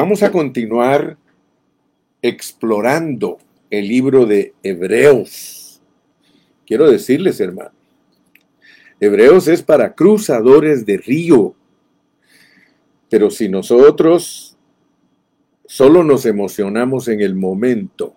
[0.00, 1.18] Vamos a continuar
[2.22, 5.82] explorando el libro de Hebreos.
[6.64, 7.72] Quiero decirles, hermano,
[9.00, 11.56] Hebreos es para cruzadores de río.
[13.10, 14.56] Pero si nosotros
[15.66, 18.14] solo nos emocionamos en el momento,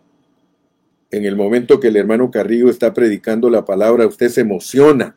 [1.09, 5.16] en el momento que el hermano Carrillo está predicando la palabra, usted se emociona,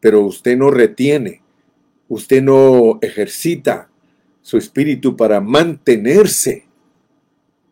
[0.00, 1.42] pero usted no retiene,
[2.08, 3.88] usted no ejercita
[4.46, 6.66] su espíritu para mantenerse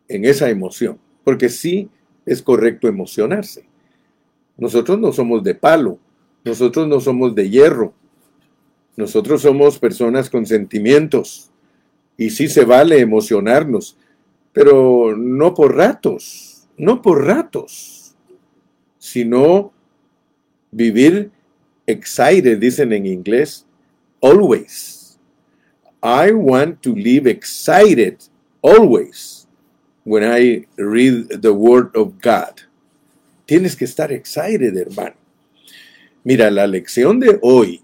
[0.09, 1.89] en esa emoción, porque sí
[2.25, 3.65] es correcto emocionarse.
[4.57, 5.99] Nosotros no somos de palo,
[6.43, 7.93] nosotros no somos de hierro,
[8.97, 11.49] nosotros somos personas con sentimientos
[12.17, 13.97] y sí se vale emocionarnos,
[14.51, 18.17] pero no por ratos, no por ratos,
[18.97, 19.71] sino
[20.71, 21.31] vivir
[21.87, 23.65] excited, dicen en inglés,
[24.21, 24.94] always.
[26.05, 28.23] I want to live excited
[28.61, 29.47] always
[30.03, 32.61] when I read the Word of God.
[33.47, 35.15] Tienes que estar excited, hermano.
[36.23, 37.81] Mira, la lección de hoy,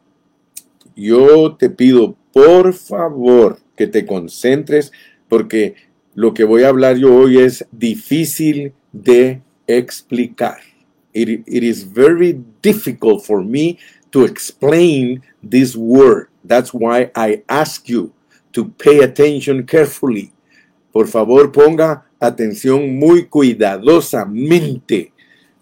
[0.95, 4.91] yo te pido, por favor, que te concentres,
[5.27, 5.73] porque
[6.13, 10.59] lo que voy a hablar yo hoy es difícil de explicar.
[11.11, 13.79] It, it is very difficult for me
[14.11, 16.27] to explain this word.
[16.43, 18.13] That's why I ask you
[18.53, 20.31] to pay attention carefully.
[20.91, 25.13] Por favor, ponga atención muy cuidadosamente,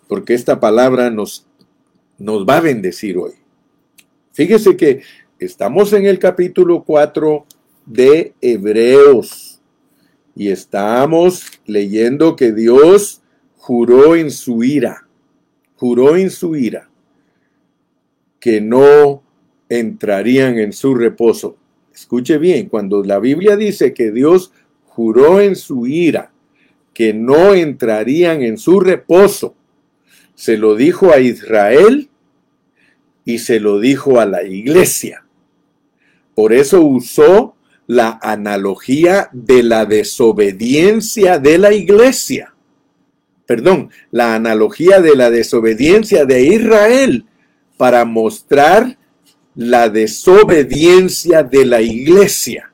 [0.07, 1.45] porque esta palabra nos,
[2.17, 3.33] nos va a bendecir hoy.
[4.33, 5.01] Fíjese que
[5.37, 7.45] estamos en el capítulo 4
[7.85, 9.61] de Hebreos
[10.35, 13.21] y estamos leyendo que Dios
[13.57, 15.07] juró en su ira,
[15.75, 16.89] juró en su ira
[18.39, 19.21] que no
[19.69, 21.55] entrarían en su reposo.
[21.93, 24.51] Escuche bien, cuando la Biblia dice que Dios
[24.83, 26.31] juró en su ira
[26.93, 29.55] que no entrarían en su reposo.
[30.35, 32.09] Se lo dijo a Israel
[33.23, 35.23] y se lo dijo a la iglesia.
[36.35, 37.55] Por eso usó
[37.87, 42.53] la analogía de la desobediencia de la iglesia.
[43.45, 47.25] Perdón, la analogía de la desobediencia de Israel
[47.77, 48.98] para mostrar
[49.59, 52.71] la desobediencia de la iglesia.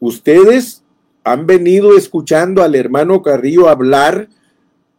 [0.00, 0.82] Ustedes
[1.22, 4.28] han venido escuchando al hermano Carrillo hablar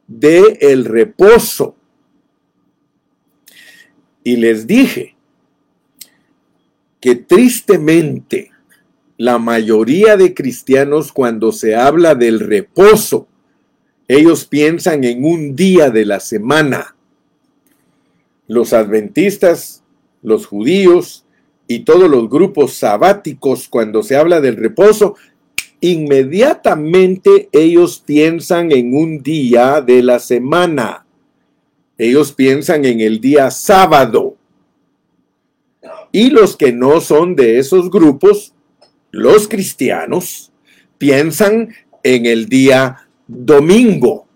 [0.07, 1.75] de el reposo.
[4.23, 5.17] Y les dije
[7.01, 8.51] que tristemente
[9.17, 13.27] la mayoría de cristianos cuando se habla del reposo,
[14.07, 16.95] ellos piensan en un día de la semana.
[18.47, 19.78] Los adventistas,
[20.21, 21.25] los judíos
[21.67, 25.15] y todos los grupos sabáticos cuando se habla del reposo
[25.81, 31.05] inmediatamente ellos piensan en un día de la semana.
[31.97, 34.35] Ellos piensan en el día sábado.
[36.11, 38.53] Y los que no son de esos grupos,
[39.11, 40.51] los cristianos,
[40.97, 41.69] piensan
[42.03, 44.27] en el día domingo.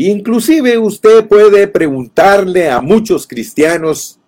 [0.00, 4.20] Inclusive usted puede preguntarle a muchos cristianos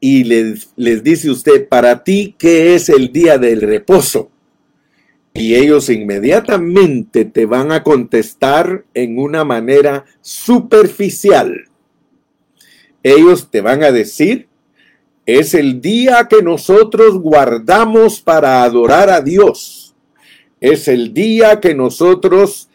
[0.00, 0.74] y les,
[1.04, 4.32] dice usted, para ti, ¿qué es el día del reposo?
[5.34, 11.68] Y ellos inmediatamente te van a contestar en una manera superficial.
[13.04, 14.48] Ellos te van a decir,
[15.26, 19.94] es el día que nosotros guardamos para adorar a Dios.
[20.60, 22.69] Es el día que nosotros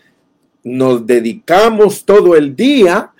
[0.66, 3.12] nos dedicamos todo el día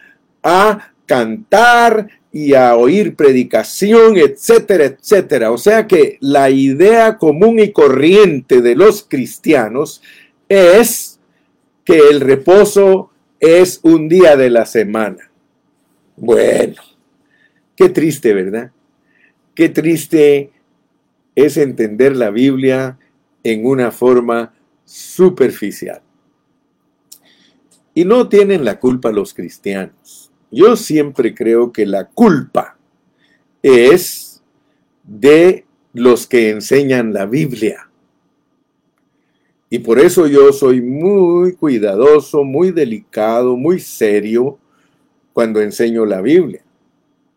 [0.44, 5.52] a cantar y a oír predicación, etcétera, etcétera.
[5.52, 10.02] O sea que la idea común y corriente de los cristianos
[10.50, 11.20] es
[11.86, 15.32] que el reposo es un día de la semana.
[16.18, 16.82] Bueno,
[17.76, 18.72] qué triste, ¿verdad?
[19.54, 20.52] Qué triste
[21.36, 22.98] es entender la Biblia
[23.44, 24.54] en una forma
[24.84, 26.02] superficial.
[27.96, 30.26] Y no tienen la culpa los cristianos
[30.56, 32.78] yo siempre creo que la culpa
[33.62, 34.42] es
[35.04, 37.90] de los que enseñan la Biblia.
[39.70, 44.58] Y por eso yo soy muy cuidadoso, muy delicado, muy serio
[45.34, 46.64] cuando enseño la Biblia.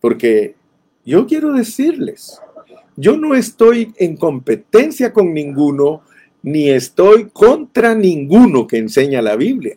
[0.01, 0.55] Porque
[1.05, 2.41] yo quiero decirles,
[2.97, 6.03] yo no estoy en competencia con ninguno,
[6.43, 9.77] ni estoy contra ninguno que enseña la Biblia.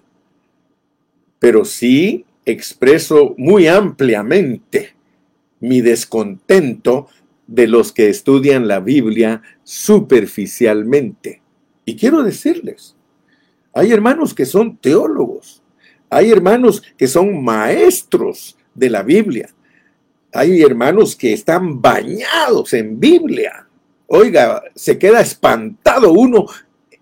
[1.41, 4.93] Pero sí expreso muy ampliamente
[5.59, 7.07] mi descontento
[7.47, 11.41] de los que estudian la Biblia superficialmente.
[11.83, 12.95] Y quiero decirles,
[13.73, 15.63] hay hermanos que son teólogos,
[16.11, 19.49] hay hermanos que son maestros de la Biblia,
[20.31, 23.67] hay hermanos que están bañados en Biblia.
[24.05, 26.45] Oiga, se queda espantado uno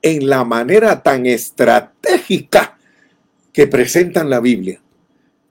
[0.01, 2.79] en la manera tan estratégica
[3.54, 4.81] que presentan la Biblia.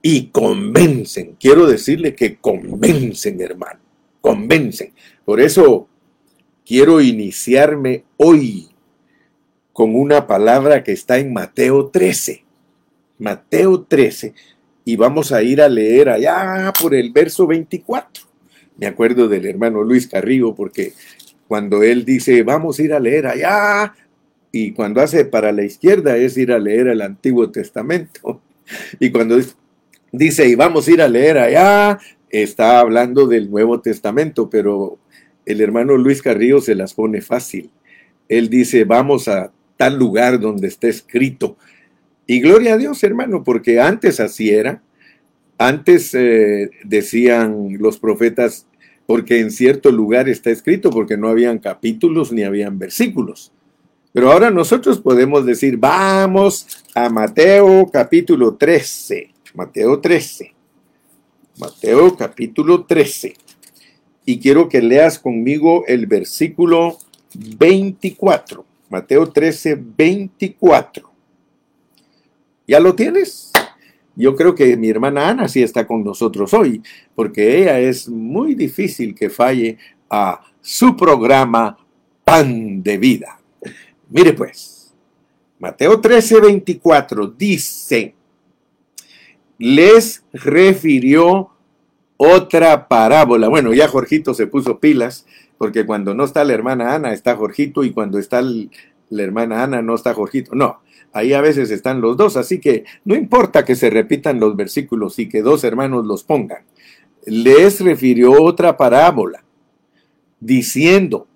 [0.01, 3.79] Y convencen, quiero decirle que convencen, hermano,
[4.21, 4.93] convencen.
[5.25, 5.89] Por eso
[6.65, 8.69] quiero iniciarme hoy
[9.73, 12.45] con una palabra que está en Mateo 13.
[13.17, 14.33] Mateo 13.
[14.85, 18.23] Y vamos a ir a leer allá por el verso 24.
[18.77, 20.93] Me acuerdo del hermano Luis Carrillo porque
[21.47, 23.93] cuando él dice, vamos a ir a leer allá,
[24.51, 28.41] y cuando hace para la izquierda es ir a leer el Antiguo Testamento.
[28.99, 29.39] Y cuando
[30.11, 31.99] dice, y vamos a ir a leer allá,
[32.29, 34.99] está hablando del Nuevo Testamento, pero
[35.45, 37.71] el hermano Luis Carrillo se las pone fácil.
[38.27, 41.57] Él dice, vamos a tal lugar donde está escrito.
[42.27, 44.83] Y gloria a Dios, hermano, porque antes así era.
[45.57, 48.67] Antes eh, decían los profetas,
[49.07, 53.51] porque en cierto lugar está escrito, porque no habían capítulos ni habían versículos.
[54.11, 56.65] Pero ahora nosotros podemos decir, vamos
[56.95, 59.31] a Mateo capítulo 13.
[59.53, 60.53] Mateo 13.
[61.59, 63.35] Mateo capítulo 13.
[64.25, 66.97] Y quiero que leas conmigo el versículo
[67.35, 68.65] 24.
[68.89, 71.11] Mateo 13, 24.
[72.67, 73.51] ¿Ya lo tienes?
[74.15, 76.81] Yo creo que mi hermana Ana sí está con nosotros hoy,
[77.15, 79.77] porque ella es muy difícil que falle
[80.09, 81.77] a su programa
[82.23, 83.38] Pan de Vida.
[84.09, 84.93] Mire pues,
[85.59, 88.15] Mateo 13, 24 dice,
[89.57, 91.51] les refirió
[92.17, 93.49] otra parábola.
[93.49, 95.25] Bueno, ya Jorgito se puso pilas,
[95.57, 99.81] porque cuando no está la hermana Ana está Jorgito y cuando está la hermana Ana
[99.81, 100.55] no está Jorgito.
[100.55, 100.79] No,
[101.13, 105.19] ahí a veces están los dos, así que no importa que se repitan los versículos
[105.19, 106.63] y que dos hermanos los pongan.
[107.25, 109.43] Les refirió otra parábola,
[110.39, 111.27] diciendo,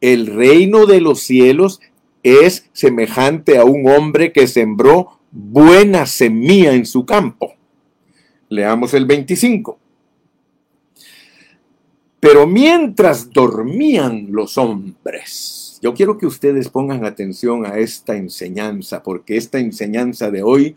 [0.00, 1.80] el reino de los cielos
[2.26, 7.54] es semejante a un hombre que sembró buena semilla en su campo.
[8.48, 9.78] Leamos el 25.
[12.18, 19.36] Pero mientras dormían los hombres, yo quiero que ustedes pongan atención a esta enseñanza, porque
[19.36, 20.74] esta enseñanza de hoy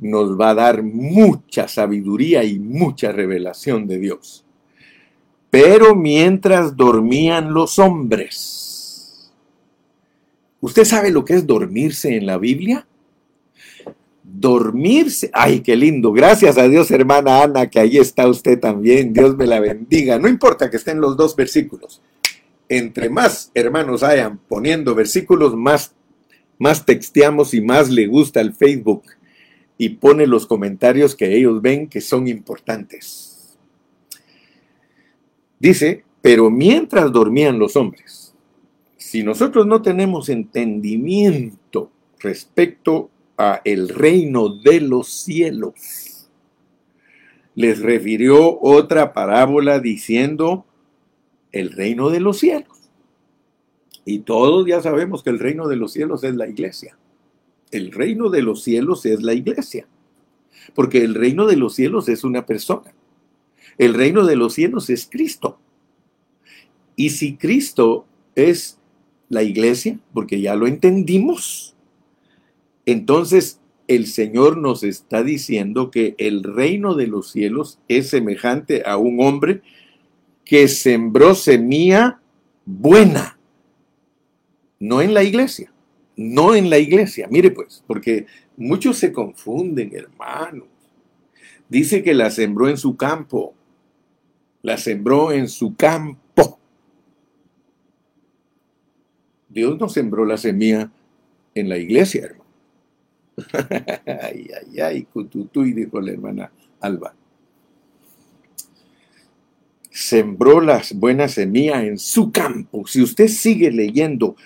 [0.00, 4.44] nos va a dar mucha sabiduría y mucha revelación de Dios.
[5.48, 8.69] Pero mientras dormían los hombres,
[10.60, 12.86] ¿Usted sabe lo que es dormirse en la Biblia?
[14.22, 15.30] Dormirse.
[15.32, 16.12] Ay, qué lindo.
[16.12, 19.12] Gracias a Dios, hermana Ana, que ahí está usted también.
[19.12, 20.18] Dios me la bendiga.
[20.18, 22.02] No importa que estén los dos versículos.
[22.68, 25.94] Entre más hermanos hayan poniendo versículos, más,
[26.58, 29.04] más texteamos y más le gusta el Facebook.
[29.78, 33.56] Y pone los comentarios que ellos ven que son importantes.
[35.58, 38.29] Dice, pero mientras dormían los hombres,
[39.10, 41.90] si nosotros no tenemos entendimiento
[42.20, 46.28] respecto a el reino de los cielos,
[47.56, 50.64] les refirió otra parábola diciendo
[51.50, 52.78] el reino de los cielos.
[54.04, 56.96] Y todos ya sabemos que el reino de los cielos es la iglesia.
[57.72, 59.88] El reino de los cielos es la iglesia.
[60.72, 62.94] Porque el reino de los cielos es una persona.
[63.76, 65.58] El reino de los cielos es Cristo.
[66.94, 68.06] Y si Cristo
[68.36, 68.79] es
[69.30, 71.74] la iglesia, porque ya lo entendimos.
[72.84, 78.98] Entonces, el Señor nos está diciendo que el reino de los cielos es semejante a
[78.98, 79.62] un hombre
[80.44, 82.20] que sembró semilla
[82.66, 83.38] buena.
[84.80, 85.72] No en la iglesia,
[86.16, 87.28] no en la iglesia.
[87.30, 90.68] Mire pues, porque muchos se confunden, hermanos.
[91.68, 93.54] Dice que la sembró en su campo.
[94.62, 96.20] La sembró en su campo.
[99.50, 100.90] Dios no sembró la semilla
[101.54, 102.44] en la iglesia, hermano.
[104.22, 105.06] ay, ay, ay,
[105.54, 107.14] y dijo la hermana Alba.
[109.90, 112.86] Sembró las buenas semillas en su campo.
[112.86, 114.36] Si usted sigue leyendo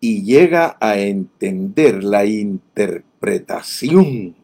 [0.00, 4.36] y llega a entender la interpretación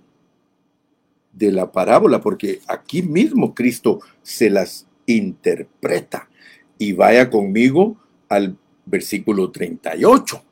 [1.32, 6.30] de la parábola, porque aquí mismo Cristo se las interpreta.
[6.78, 7.96] Y vaya conmigo
[8.28, 10.42] al versículo 38,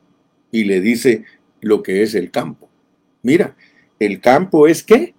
[0.51, 1.25] y le dice
[1.61, 2.69] lo que es el campo.
[3.23, 3.55] Mira,
[3.99, 5.13] el campo es qué?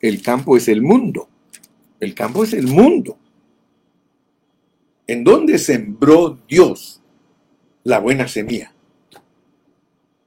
[0.00, 1.28] El campo es el mundo.
[2.00, 3.18] El campo es el mundo.
[5.06, 7.02] ¿En dónde sembró Dios
[7.82, 8.72] la buena semilla?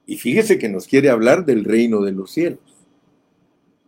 [0.06, 2.60] Y fíjese que nos quiere hablar del reino de los cielos.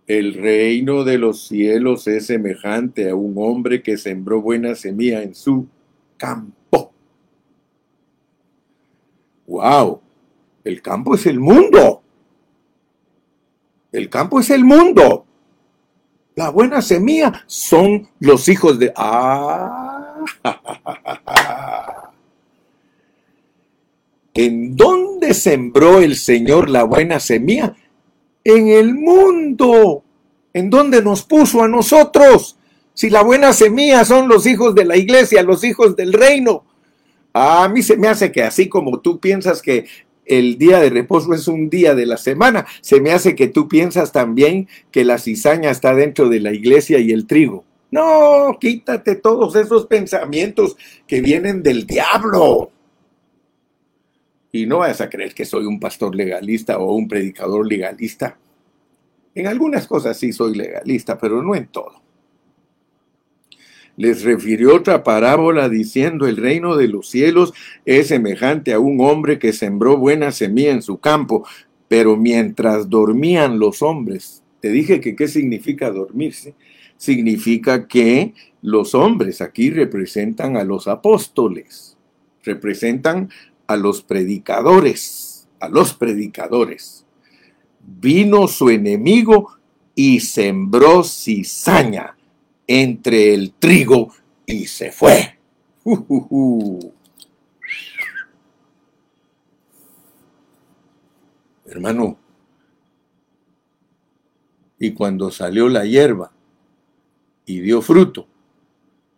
[0.07, 5.35] El reino de los cielos es semejante a un hombre que sembró buena semilla en
[5.35, 5.67] su
[6.17, 6.64] campo.
[9.47, 10.01] ¡Wow!
[10.65, 12.03] El campo es el mundo.
[13.93, 15.27] El campo es el mundo.
[16.35, 18.93] La buena semilla son los hijos de...
[18.97, 20.25] ¡Ah!
[24.35, 27.77] ¿En dónde sembró el Señor la buena semilla?
[28.43, 30.03] En el mundo.
[30.53, 32.59] ¿En dónde nos puso a nosotros?
[32.95, 36.65] Si la buena semilla son los hijos de la iglesia, los hijos del reino.
[37.37, 39.87] A mí se me hace que así como tú piensas que
[40.25, 43.67] el día de reposo es un día de la semana, se me hace que tú
[43.69, 47.65] piensas también que la cizaña está dentro de la iglesia y el trigo.
[47.91, 50.77] No, quítate todos esos pensamientos
[51.09, 52.71] que vienen del diablo.
[54.53, 58.39] Y no vayas a creer que soy un pastor legalista o un predicador legalista.
[59.35, 62.04] En algunas cosas sí soy legalista, pero no en todo
[63.97, 67.53] les refirió otra parábola diciendo, el reino de los cielos
[67.85, 71.47] es semejante a un hombre que sembró buena semilla en su campo,
[71.89, 76.55] pero mientras dormían los hombres, te dije que qué significa dormirse,
[76.97, 81.97] significa que los hombres aquí representan a los apóstoles,
[82.43, 83.29] representan
[83.67, 87.05] a los predicadores, a los predicadores.
[88.01, 89.51] Vino su enemigo
[89.95, 92.17] y sembró cizaña
[92.67, 94.13] entre el trigo
[94.47, 95.39] y se fue.
[101.67, 102.19] Hermano,
[104.79, 106.33] y cuando salió la hierba
[107.47, 108.27] y dio fruto,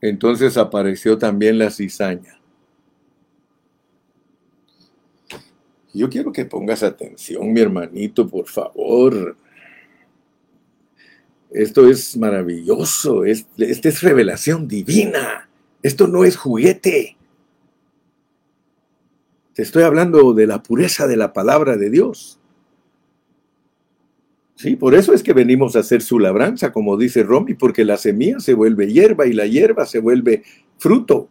[0.00, 2.40] entonces apareció también la cizaña.
[5.92, 9.36] Yo quiero que pongas atención, mi hermanito, por favor.
[11.56, 15.48] Esto es maravilloso, esta es revelación divina,
[15.82, 17.16] esto no es juguete.
[19.54, 22.38] Te estoy hablando de la pureza de la palabra de Dios.
[24.54, 27.96] Sí, por eso es que venimos a hacer su labranza, como dice Romy, porque la
[27.96, 30.42] semilla se vuelve hierba y la hierba se vuelve
[30.76, 31.30] fruto.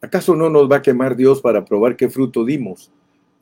[0.00, 2.92] ¿Acaso no nos va a quemar Dios para probar qué fruto dimos?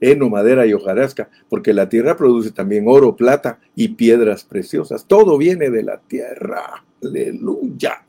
[0.01, 5.07] Heno, madera y hojarasca, porque la tierra produce también oro, plata y piedras preciosas.
[5.07, 6.85] Todo viene de la tierra.
[7.03, 8.05] Aleluya.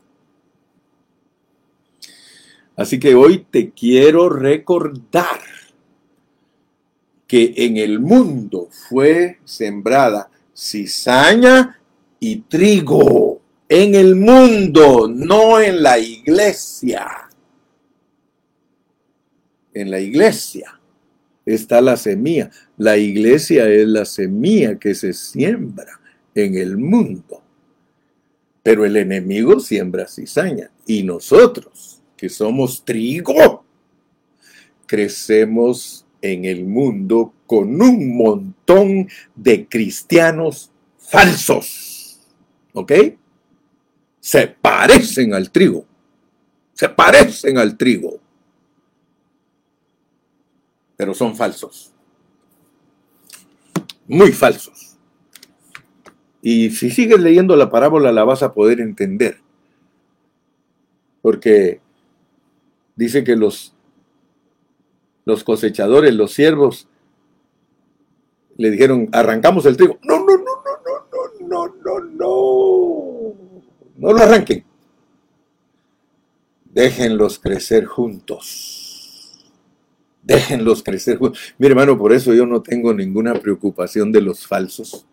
[2.76, 5.40] Así que hoy te quiero recordar
[7.26, 11.80] que en el mundo fue sembrada cizaña
[12.18, 13.40] y trigo.
[13.68, 17.06] En el mundo, no en la iglesia.
[19.72, 20.79] En la iglesia
[21.54, 22.50] está la semilla.
[22.76, 26.00] La iglesia es la semilla que se siembra
[26.34, 27.42] en el mundo.
[28.62, 30.70] Pero el enemigo siembra cizaña.
[30.86, 33.64] Y nosotros, que somos trigo,
[34.86, 42.20] crecemos en el mundo con un montón de cristianos falsos.
[42.72, 42.92] ¿Ok?
[44.20, 45.86] Se parecen al trigo.
[46.74, 48.20] Se parecen al trigo
[51.00, 51.94] pero son falsos.
[54.06, 54.98] Muy falsos.
[56.42, 59.38] Y si sigues leyendo la parábola la vas a poder entender.
[61.22, 61.80] Porque
[62.96, 63.74] dice que los,
[65.24, 66.86] los cosechadores, los siervos,
[68.58, 69.98] le dijeron, arrancamos el trigo.
[70.02, 73.34] No, no, no, no, no, no, no, no.
[73.96, 74.66] No lo arranquen.
[76.66, 78.89] Déjenlos crecer juntos
[80.30, 81.18] Déjenlos crecer.
[81.58, 85.04] Mi hermano, por eso yo no tengo ninguna preocupación de los falsos.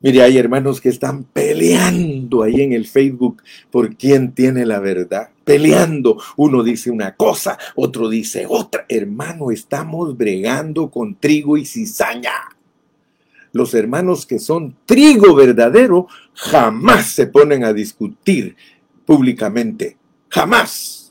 [0.00, 5.30] Mire, hay hermanos que están peleando ahí en el Facebook por quién tiene la verdad.
[5.44, 6.20] Peleando.
[6.36, 8.84] Uno dice una cosa, otro dice otra.
[8.86, 12.32] Hermano, estamos bregando con trigo y cizaña.
[13.52, 18.56] Los hermanos que son trigo verdadero jamás se ponen a discutir
[19.06, 19.96] públicamente.
[20.28, 21.03] Jamás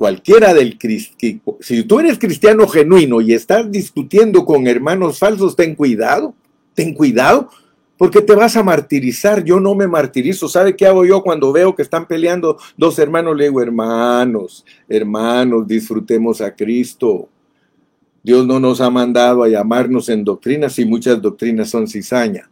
[0.00, 5.74] cualquiera del cristiano, si tú eres cristiano genuino y estás discutiendo con hermanos falsos, ten
[5.74, 6.34] cuidado,
[6.72, 7.50] ten cuidado,
[7.98, 9.44] porque te vas a martirizar.
[9.44, 10.48] Yo no me martirizo.
[10.48, 13.36] ¿Sabe qué hago yo cuando veo que están peleando dos hermanos?
[13.36, 17.28] Le digo, hermanos, hermanos, disfrutemos a Cristo.
[18.22, 22.49] Dios no nos ha mandado a llamarnos en doctrinas y muchas doctrinas son cizaña.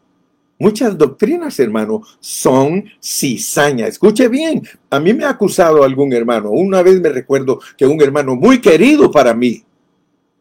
[0.59, 3.87] Muchas doctrinas, hermano, son cizaña.
[3.87, 6.51] Escuche bien, a mí me ha acusado algún hermano.
[6.51, 9.63] Una vez me recuerdo que un hermano muy querido para mí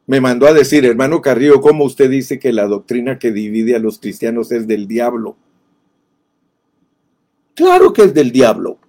[0.08, 3.80] me mandó a decir, hermano Carrillo, ¿cómo usted dice que la doctrina que divide a
[3.80, 5.36] los cristianos es del diablo?
[7.54, 8.80] Claro que es del diablo.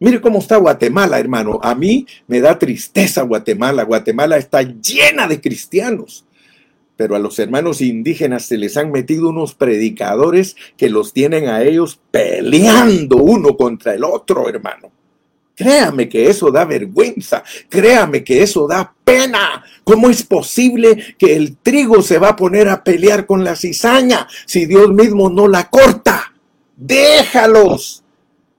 [0.00, 1.60] Mire cómo está Guatemala, hermano.
[1.62, 3.82] A mí me da tristeza Guatemala.
[3.82, 6.24] Guatemala está llena de cristianos.
[7.00, 11.62] Pero a los hermanos indígenas se les han metido unos predicadores que los tienen a
[11.62, 14.92] ellos peleando uno contra el otro, hermano.
[15.54, 19.64] Créame que eso da vergüenza, créame que eso da pena.
[19.82, 24.28] ¿Cómo es posible que el trigo se va a poner a pelear con la cizaña
[24.44, 26.34] si Dios mismo no la corta?
[26.76, 28.04] Déjalos.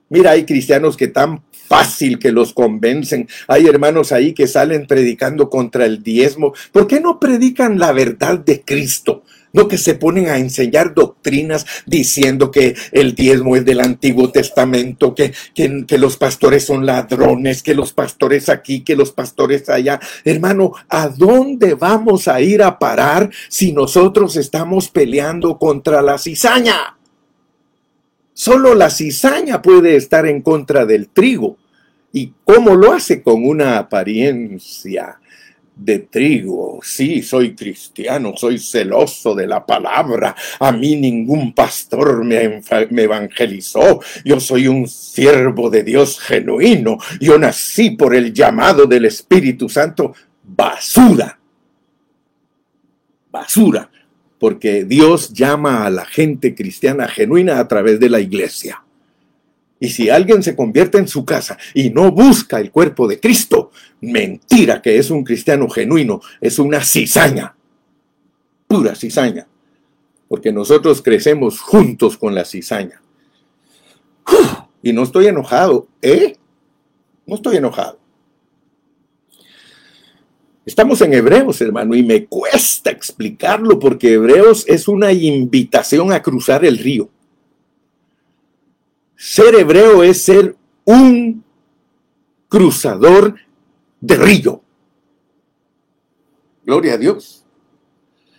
[0.08, 3.26] Mira, hay cristianos que tan fácil que los convencen.
[3.48, 6.52] Hay hermanos ahí que salen predicando contra el diezmo.
[6.70, 9.22] ¿Por qué no predican la verdad de Cristo?
[9.54, 15.14] No que se ponen a enseñar doctrinas diciendo que el diezmo es del Antiguo Testamento,
[15.14, 19.98] que, que, los pastores son ladrones, que los pastores aquí, que los pastores allá.
[20.26, 26.98] Hermano, ¿a dónde vamos a ir a parar si nosotros estamos peleando contra la cizaña?
[28.34, 31.61] Solo la cizaña puede estar en contra del trigo.
[32.12, 33.22] ¿Y cómo lo hace?
[33.22, 35.18] Con una apariencia
[35.74, 36.80] de trigo.
[36.82, 40.34] Sí, soy cristiano, soy celoso de la palabra.
[40.60, 44.00] A mí ningún pastor me, me, evangelizó.
[44.24, 46.98] Yo soy un siervo de Dios genuino.
[47.20, 50.14] Yo nací por el llamado del Espíritu Santo.
[50.42, 51.38] Basura.
[53.30, 53.90] Basura.
[54.38, 58.82] Porque Dios llama a la gente cristiana genuina a través de la iglesia.
[59.82, 63.72] Y si alguien se convierte en su casa y no busca el cuerpo de Cristo,
[64.00, 67.56] mentira que es un cristiano genuino, es una cizaña,
[68.68, 69.48] pura cizaña,
[70.28, 73.02] porque nosotros crecemos juntos con la cizaña.
[74.84, 76.36] Y no estoy enojado, ¿eh?
[77.26, 77.98] No estoy enojado.
[80.64, 86.64] Estamos en Hebreos, hermano, y me cuesta explicarlo porque Hebreos es una invitación a cruzar
[86.64, 87.10] el río.
[89.24, 91.44] Ser hebreo es ser un
[92.48, 93.36] cruzador
[94.00, 94.64] de río.
[96.64, 97.46] Gloria a Dios.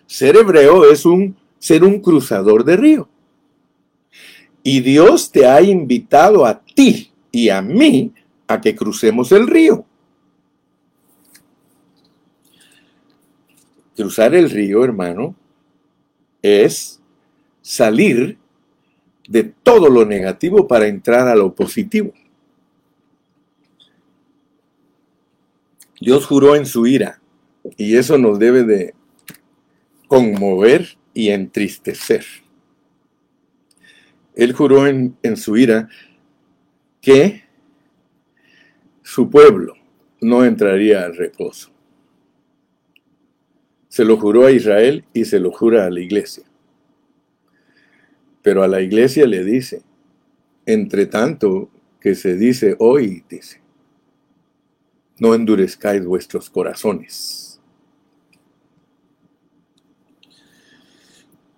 [0.06, 3.10] Ser hebreo es un ser un cruzador de río.
[4.62, 8.14] Y Dios te ha invitado a ti y a mí
[8.48, 9.86] a que crucemos el río.
[13.96, 15.34] Cruzar el río, hermano,
[16.42, 17.02] es
[17.62, 18.38] salir
[19.34, 22.14] de todo lo negativo para entrar a lo positivo.
[26.00, 27.20] Dios juró en su ira
[27.76, 28.94] y eso nos debe de
[30.08, 32.24] conmover y entristecer.
[34.36, 35.90] Él juró en, en su ira
[37.02, 37.42] que
[39.02, 39.74] su pueblo
[40.22, 41.72] no entraría al reposo.
[43.88, 46.44] Se lo juró a Israel y se lo jura a la iglesia.
[48.44, 49.82] Pero a la iglesia le dice,
[50.66, 53.62] entre tanto que se dice hoy, dice,
[55.18, 57.62] no endurezcáis vuestros corazones.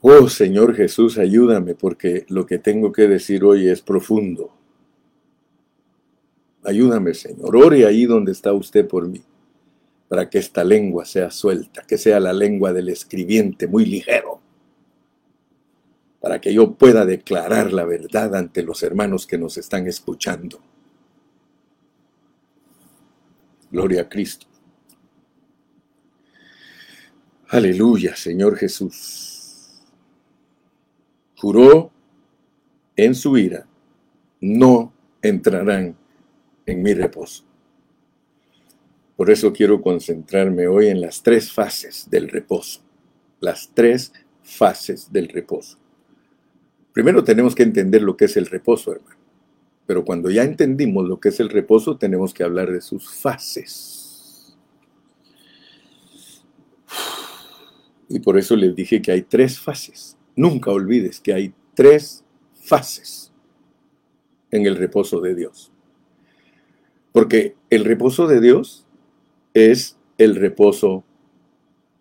[0.01, 4.53] Oh Señor Jesús, ayúdame porque lo que tengo que decir hoy es profundo.
[6.63, 7.55] Ayúdame, Señor.
[7.55, 9.23] Ore ahí donde está usted por mí,
[10.07, 14.44] para que esta lengua sea suelta, que sea la lengua del escribiente muy ligero
[16.25, 20.59] para que yo pueda declarar la verdad ante los hermanos que nos están escuchando.
[23.69, 24.47] Gloria a Cristo.
[27.49, 29.83] Aleluya, Señor Jesús.
[31.38, 31.91] Juró
[32.95, 33.67] en su ira,
[34.41, 35.95] no entrarán
[36.65, 37.43] en mi reposo.
[39.15, 42.81] Por eso quiero concentrarme hoy en las tres fases del reposo.
[43.39, 44.11] Las tres
[44.41, 45.84] fases del reposo.
[46.95, 49.19] Primero tenemos que entender lo que es el reposo, hermano.
[49.86, 54.58] Pero cuando ya entendimos lo que es el reposo, tenemos que hablar de sus fases.
[58.08, 60.17] Y por eso les dije que hay tres fases.
[60.38, 63.34] Nunca olvides que hay tres fases
[64.51, 65.73] en el reposo de Dios.
[67.12, 68.88] Porque el reposo de Dios
[69.53, 71.03] es el reposo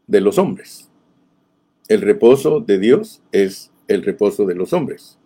[0.07, 0.88] de los hombres.
[1.88, 5.18] El reposo de Dios es el reposo de los hombres.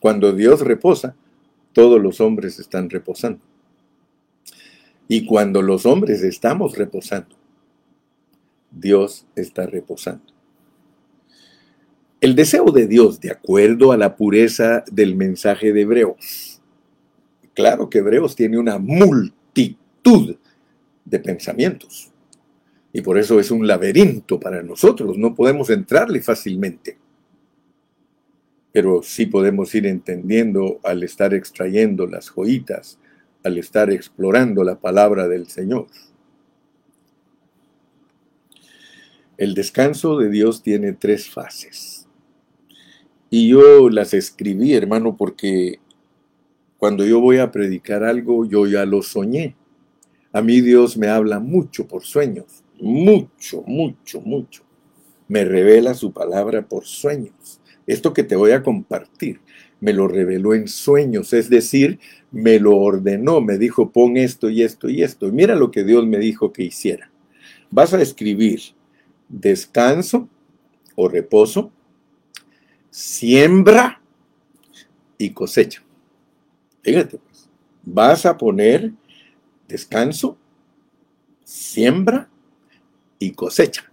[0.00, 1.16] Cuando Dios reposa,
[1.72, 3.40] todos los hombres están reposando.
[5.08, 7.34] Y cuando los hombres estamos reposando,
[8.70, 10.24] Dios está reposando.
[12.20, 16.60] El deseo de Dios, de acuerdo a la pureza del mensaje de Hebreos.
[17.54, 20.36] Claro que Hebreos tiene una multitud
[21.04, 22.10] de pensamientos.
[22.92, 25.16] Y por eso es un laberinto para nosotros.
[25.16, 26.98] No podemos entrarle fácilmente.
[28.72, 32.98] Pero sí podemos ir entendiendo al estar extrayendo las joyitas,
[33.44, 35.86] al estar explorando la palabra del Señor.
[39.36, 42.08] El descanso de Dios tiene tres fases.
[43.30, 45.78] Y yo las escribí, hermano, porque
[46.78, 49.54] cuando yo voy a predicar algo, yo ya lo soñé.
[50.32, 54.62] A mí Dios me habla mucho por sueños, mucho, mucho, mucho.
[55.26, 57.60] Me revela su palabra por sueños.
[57.88, 59.40] Esto que te voy a compartir,
[59.80, 61.98] me lo reveló en sueños, es decir,
[62.30, 65.26] me lo ordenó, me dijo, pon esto y esto y esto.
[65.26, 67.10] Y mira lo que Dios me dijo que hiciera.
[67.70, 68.60] Vas a escribir
[69.26, 70.28] descanso
[70.96, 71.72] o reposo,
[72.90, 74.02] siembra
[75.16, 75.82] y cosecha.
[76.82, 77.48] Fíjate, pues,
[77.84, 78.92] vas a poner
[79.66, 80.36] descanso,
[81.42, 82.28] siembra
[83.18, 83.87] y cosecha.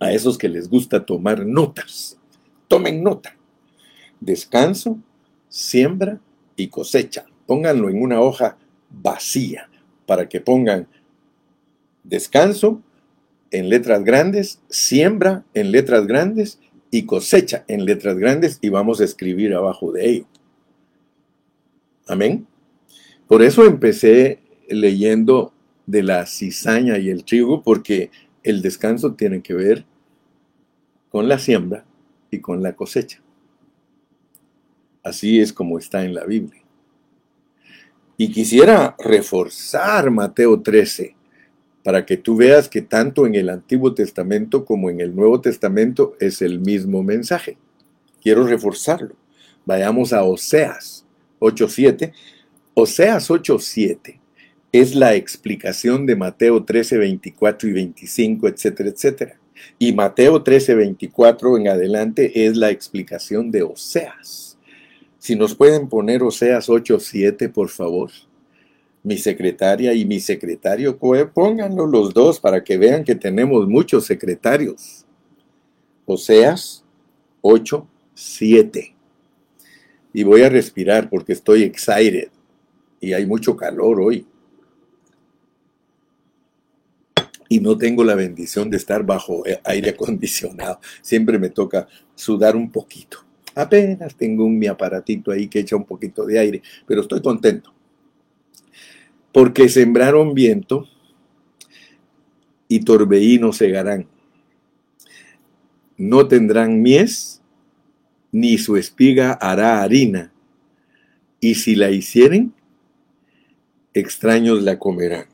[0.00, 2.18] A esos que les gusta tomar notas,
[2.68, 3.36] tomen nota.
[4.18, 4.98] Descanso,
[5.48, 6.18] siembra
[6.56, 7.26] y cosecha.
[7.46, 8.56] Pónganlo en una hoja
[8.90, 9.68] vacía
[10.06, 10.88] para que pongan
[12.02, 12.82] descanso,
[13.50, 16.58] en letras grandes, siembra en letras grandes
[16.90, 20.26] y cosecha en letras grandes y vamos a escribir abajo de ello.
[22.06, 22.46] Amén.
[23.26, 25.52] Por eso empecé leyendo
[25.86, 28.10] de la cizaña y el trigo porque
[28.42, 29.84] el descanso tiene que ver
[31.10, 31.84] con la siembra
[32.30, 33.20] y con la cosecha.
[35.02, 36.62] Así es como está en la Biblia.
[38.16, 41.16] Y quisiera reforzar Mateo 13
[41.82, 46.14] para que tú veas que tanto en el Antiguo Testamento como en el Nuevo Testamento
[46.20, 47.56] es el mismo mensaje.
[48.22, 49.16] Quiero reforzarlo.
[49.64, 51.06] Vayamos a Oseas
[51.40, 52.12] 8.7.
[52.74, 54.20] Oseas 8.7
[54.72, 59.39] es la explicación de Mateo 13, 24 y 25, etcétera, etcétera.
[59.78, 64.58] Y Mateo 13, 24 en adelante es la explicación de Oseas.
[65.18, 68.10] Si nos pueden poner Oseas 8.7, por favor
[69.02, 75.06] mi secretaria y mi secretario, pónganlo los dos para que vean que tenemos muchos secretarios.
[76.04, 76.84] Oseas
[77.40, 78.94] 8, 7.
[80.12, 82.28] Y voy a respirar porque estoy excited
[83.00, 84.26] y hay mucho calor hoy.
[87.50, 90.80] Y no tengo la bendición de estar bajo eh, aire acondicionado.
[91.02, 93.18] Siempre me toca sudar un poquito.
[93.54, 97.74] Apenas tengo un mi aparatito ahí que echa un poquito de aire, pero estoy contento
[99.32, 100.88] porque sembraron viento
[102.68, 104.06] y torbellino segarán.
[105.96, 107.42] No tendrán mies,
[108.32, 110.32] ni su espiga hará harina,
[111.40, 112.54] y si la hicieren,
[113.92, 115.26] extraños la comerán.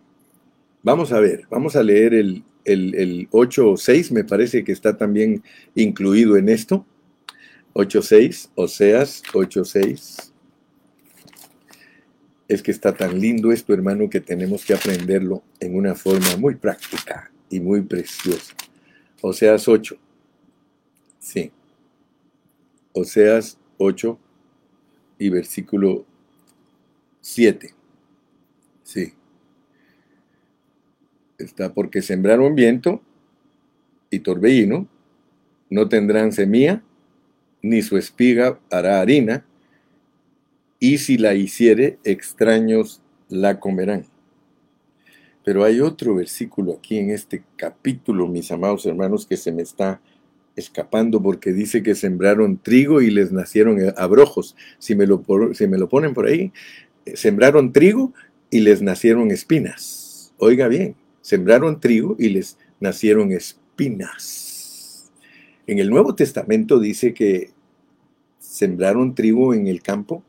[0.87, 5.43] Vamos a ver, vamos a leer el, el, el 8.6, me parece que está también
[5.75, 6.87] incluido en esto.
[7.75, 10.31] 8.6, Oseas 8.6
[12.47, 16.55] es que está tan lindo esto, hermano, que tenemos que aprenderlo en una forma muy
[16.55, 18.55] práctica y muy preciosa.
[19.23, 19.99] Oseas 8.
[21.19, 21.51] Sí.
[22.93, 24.17] Oseas 8
[25.19, 26.07] y versículo
[27.23, 27.75] 7.
[28.85, 29.15] Sí.
[31.39, 33.03] Está porque sembraron viento
[34.11, 34.89] y torbellino,
[35.71, 36.83] no tendrán semilla,
[37.63, 39.45] ni su espiga hará harina,
[40.79, 44.07] y si la hiciere, extraños la comerán.
[45.45, 50.01] Pero hay otro versículo aquí en este capítulo, mis amados hermanos, que se me está
[50.57, 54.57] escapando porque dice que sembraron trigo y les nacieron abrojos.
[54.79, 55.23] Si me lo,
[55.53, 56.53] si me lo ponen por ahí,
[57.05, 58.13] eh, sembraron trigo
[58.51, 60.33] y les nacieron espinas.
[60.39, 65.11] Oiga bien, sembraron trigo y les nacieron espinas.
[65.67, 67.51] En el Nuevo Testamento dice que
[68.39, 70.23] sembraron trigo en el campo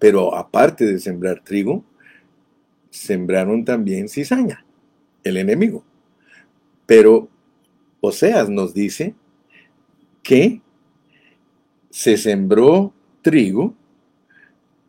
[0.00, 1.84] pero aparte de sembrar trigo,
[2.88, 4.64] sembraron también cizaña,
[5.22, 5.84] el enemigo.
[6.86, 7.28] Pero
[8.00, 9.14] Oseas nos dice
[10.22, 10.62] que
[11.90, 13.74] se sembró trigo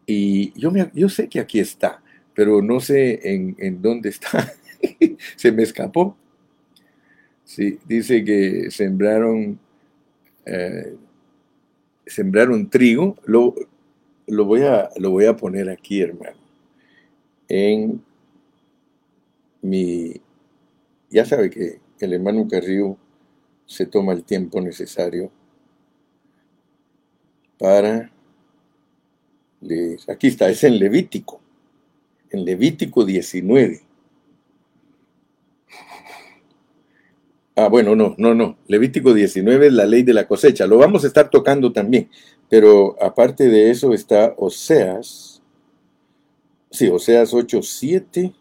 [0.06, 2.02] y yo, sé que aquí está,
[2.34, 4.54] pero no sé en, dónde está.
[5.36, 6.16] se me escapó.
[7.44, 9.60] Sí, dice que sembraron,
[10.46, 10.96] eh,
[12.06, 13.18] sembraron trigo.
[13.26, 13.54] Lo,
[14.28, 16.38] lo voy a, lo voy a poner aquí, hermano.
[17.48, 18.02] En
[19.62, 20.14] mi,
[21.10, 22.98] ya sabe que el hermano Carrillo
[23.66, 25.32] se toma el tiempo necesario
[27.58, 28.12] para.
[30.08, 31.40] Aquí está, es en Levítico,
[32.32, 33.82] en Levítico 19.
[37.56, 38.58] Ah, bueno, no, no, no.
[38.68, 40.66] Levítico 19 es la ley de la cosecha.
[40.68, 42.10] Lo vamos a estar tocando también.
[42.50, 45.42] Pero aparte de eso está Oseas.
[46.70, 48.34] Sí, Oseas 8, 7.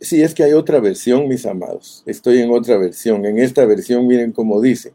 [0.00, 2.02] Sí, es que hay otra versión, mis amados.
[2.06, 3.24] Estoy en otra versión.
[3.26, 4.92] En esta versión, miren cómo dice.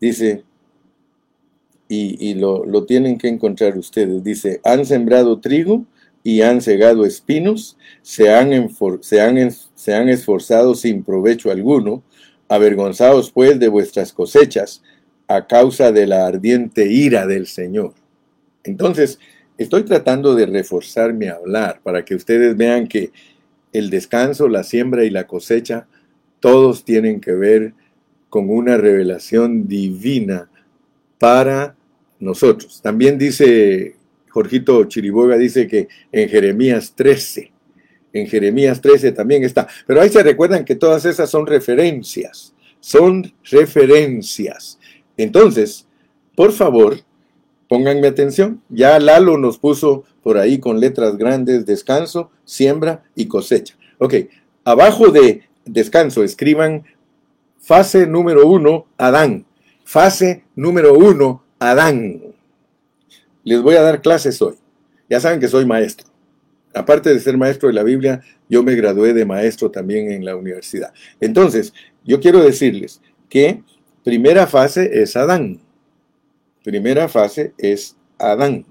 [0.00, 0.44] Dice,
[1.88, 4.22] y, lo, lo tienen que encontrar ustedes.
[4.22, 5.84] Dice, han sembrado trigo
[6.22, 8.68] y han cegado espinos, se han,
[9.00, 12.02] se han, se han esforzado sin provecho alguno,
[12.48, 14.82] avergonzados pues de vuestras cosechas
[15.28, 17.94] a causa de la ardiente ira del Señor.
[18.64, 19.18] Entonces,
[19.56, 23.12] estoy tratando de reforzar mi hablar para que ustedes vean que
[23.72, 25.86] el descanso, la siembra y la cosecha,
[26.40, 27.74] todos tienen que ver
[28.28, 30.50] con una revelación divina
[31.18, 31.76] para
[32.18, 32.80] nosotros.
[32.82, 33.96] También dice
[34.30, 37.52] Jorgito Chiriboga, dice que en Jeremías 13,
[38.12, 39.68] en Jeremías 13 también está.
[39.86, 44.78] Pero ahí se recuerdan que todas esas son referencias, son referencias.
[45.16, 45.86] Entonces,
[46.34, 46.98] por favor,
[47.68, 48.62] pónganme atención.
[48.68, 53.76] Ya Lalo nos puso por ahí con letras grandes descanso, siembra y cosecha.
[53.98, 54.14] Ok,
[54.64, 56.84] abajo de descanso escriban
[57.58, 59.46] fase número uno, Adán.
[59.84, 62.29] Fase número uno, Adán.
[63.44, 64.54] Les voy a dar clases hoy.
[65.08, 66.08] Ya saben que soy maestro.
[66.74, 70.36] Aparte de ser maestro de la Biblia, yo me gradué de maestro también en la
[70.36, 70.92] universidad.
[71.20, 71.72] Entonces,
[72.04, 73.62] yo quiero decirles que
[74.04, 75.60] primera fase es Adán.
[76.62, 78.64] Primera fase es Adán.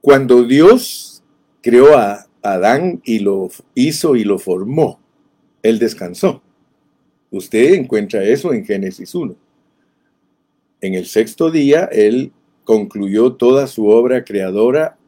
[0.00, 1.22] Cuando Dios
[1.62, 5.00] creó a Adán y lo hizo y lo formó,
[5.62, 6.42] Él descansó.
[7.30, 9.36] Usted encuentra eso en Génesis 1.
[10.80, 12.32] En el sexto día, Él
[12.64, 14.98] concluyó toda su obra creadora,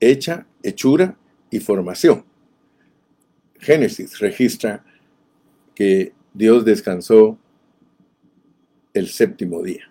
[0.00, 1.16] hecha, hechura
[1.50, 2.24] y formación.
[3.58, 4.84] Génesis registra
[5.74, 7.38] que Dios descansó
[8.94, 9.90] el séptimo día.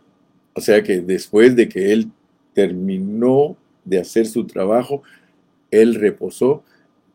[0.53, 2.11] O sea que después de que Él
[2.53, 5.03] terminó de hacer su trabajo,
[5.71, 6.63] Él reposó.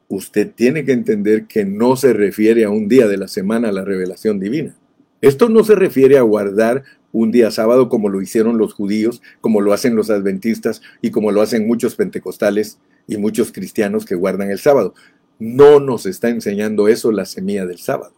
[0.09, 3.73] Usted tiene que entender que no se refiere a un día de la semana a
[3.73, 4.77] la revelación divina.
[5.21, 9.61] Esto no se refiere a guardar un día sábado como lo hicieron los judíos, como
[9.61, 14.51] lo hacen los adventistas y como lo hacen muchos pentecostales y muchos cristianos que guardan
[14.51, 14.95] el sábado.
[15.39, 18.15] No nos está enseñando eso la semilla del sábado.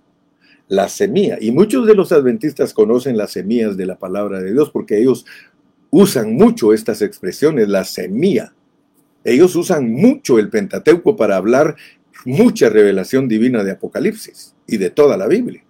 [0.69, 4.71] La semilla, y muchos de los adventistas conocen las semillas de la palabra de Dios
[4.71, 5.27] porque ellos
[5.91, 8.55] usan mucho estas expresiones, la semilla.
[9.25, 11.77] Ellos usan mucho el Pentateuco para hablar
[12.25, 15.65] mucha revelación divina de Apocalipsis y de toda la Biblia.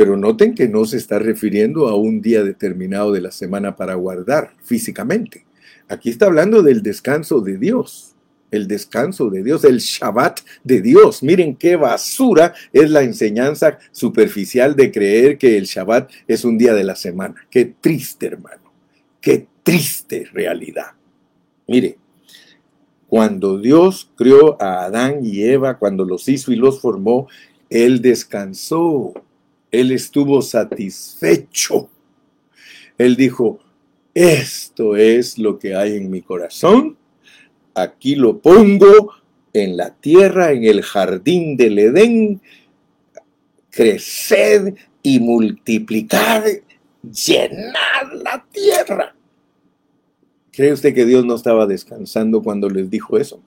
[0.00, 3.96] Pero noten que no se está refiriendo a un día determinado de la semana para
[3.96, 5.44] guardar físicamente.
[5.88, 8.14] Aquí está hablando del descanso de Dios,
[8.50, 11.22] el descanso de Dios, el Shabbat de Dios.
[11.22, 16.72] Miren qué basura es la enseñanza superficial de creer que el Shabbat es un día
[16.72, 17.34] de la semana.
[17.50, 18.72] Qué triste, hermano.
[19.20, 20.92] Qué triste realidad.
[21.68, 21.98] Mire,
[23.06, 27.28] cuando Dios creó a Adán y Eva, cuando los hizo y los formó,
[27.68, 29.12] Él descansó.
[29.70, 31.88] Él estuvo satisfecho.
[32.98, 33.60] Él dijo,
[34.14, 36.96] esto es lo que hay en mi corazón,
[37.74, 39.14] aquí lo pongo
[39.52, 42.40] en la tierra, en el jardín del Edén,
[43.70, 46.44] creced y multiplicad,
[47.02, 49.14] llenad la tierra.
[50.52, 53.40] ¿Cree usted que Dios no estaba descansando cuando les dijo eso?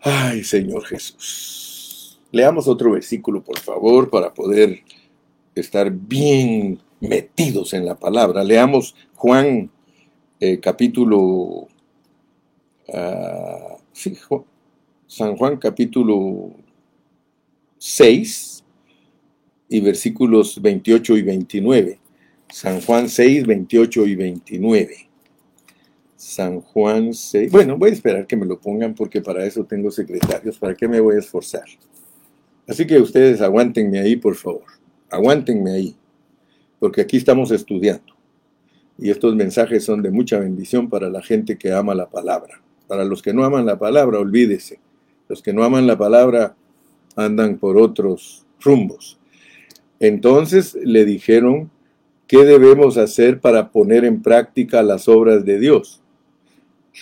[0.00, 1.63] Ay, Señor Jesús.
[2.34, 4.80] Leamos otro versículo, por favor, para poder
[5.54, 8.42] estar bien metidos en la palabra.
[8.42, 9.70] Leamos Juan
[10.40, 11.68] eh, capítulo...
[12.92, 13.76] Ah,
[15.06, 16.50] San Juan capítulo
[17.78, 18.64] 6
[19.68, 22.00] y versículos 28 y 29.
[22.50, 24.96] San Juan 6, 28 y 29.
[26.16, 27.52] San Juan 6.
[27.52, 30.58] Bueno, voy a esperar que me lo pongan porque para eso tengo secretarios.
[30.58, 31.66] ¿Para qué me voy a esforzar?
[32.66, 34.64] Así que ustedes aguántenme ahí, por favor.
[35.10, 35.96] Aguántenme ahí,
[36.78, 38.14] porque aquí estamos estudiando.
[38.98, 42.60] Y estos mensajes son de mucha bendición para la gente que ama la palabra.
[42.86, 44.78] Para los que no aman la palabra, olvídese.
[45.28, 46.54] Los que no aman la palabra
[47.16, 49.18] andan por otros rumbos.
[50.00, 51.70] Entonces le dijeron,
[52.26, 56.02] ¿qué debemos hacer para poner en práctica las obras de Dios?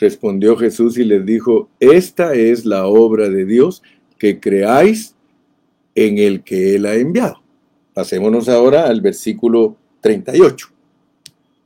[0.01, 3.83] Respondió Jesús y les dijo, esta es la obra de Dios,
[4.19, 5.15] que creáis
[5.95, 7.43] en el que Él ha enviado.
[7.95, 10.69] Pasémonos ahora al versículo 38.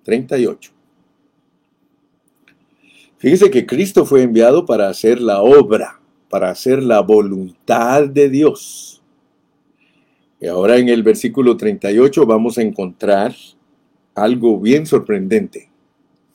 [0.03, 0.73] 38.
[3.19, 9.03] Fíjese que Cristo fue enviado para hacer la obra, para hacer la voluntad de Dios.
[10.41, 13.35] Y ahora en el versículo 38 vamos a encontrar
[14.15, 15.71] algo bien sorprendente.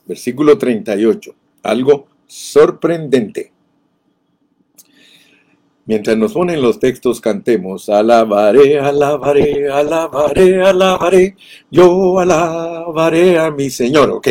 [0.05, 3.50] Versículo 38, algo sorprendente.
[5.91, 11.35] Mientras nos ponen los textos, cantemos, alabaré, alabaré, alabaré, alabaré,
[11.69, 14.27] yo alabaré a mi Señor, ok.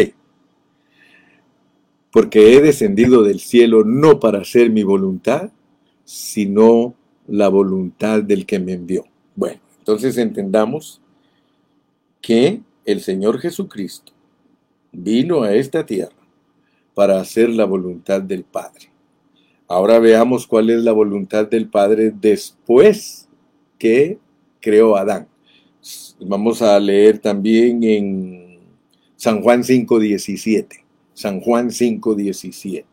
[2.10, 5.50] Porque he descendido del cielo no para hacer mi voluntad,
[6.02, 6.94] sino
[7.28, 9.04] la voluntad del que me envió.
[9.36, 11.02] Bueno, entonces entendamos
[12.22, 14.14] que el Señor Jesucristo
[14.92, 16.16] vino a esta tierra
[16.94, 18.89] para hacer la voluntad del Padre.
[19.70, 23.28] Ahora veamos cuál es la voluntad del Padre después
[23.78, 24.18] que
[24.58, 25.28] creó a Adán.
[26.18, 28.58] Vamos a leer también en
[29.14, 30.66] San Juan 5.17.
[31.14, 32.84] San Juan 5.17.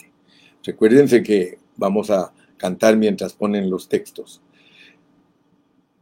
[0.63, 4.39] Recuérdense que vamos a cantar mientras ponen los textos.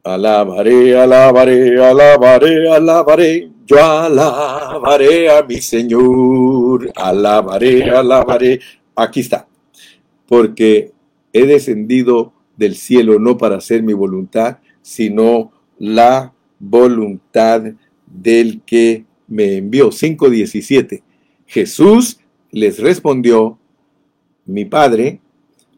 [0.03, 8.59] Alabaré, alabaré, alabaré, alabaré, yo alabaré a mi Señor, alabaré, alabaré.
[8.93, 9.44] Aquí está,
[10.27, 10.91] porque
[11.33, 17.63] he descendido del cielo no para hacer mi voluntad, sino la voluntad
[18.07, 19.89] del que me envió.
[19.89, 21.03] 5.17.
[21.45, 22.19] Jesús
[22.51, 23.59] les respondió,
[24.45, 25.19] mi Padre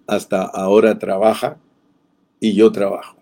[0.06, 1.58] hasta ahora trabaja
[2.40, 3.18] y yo trabajo.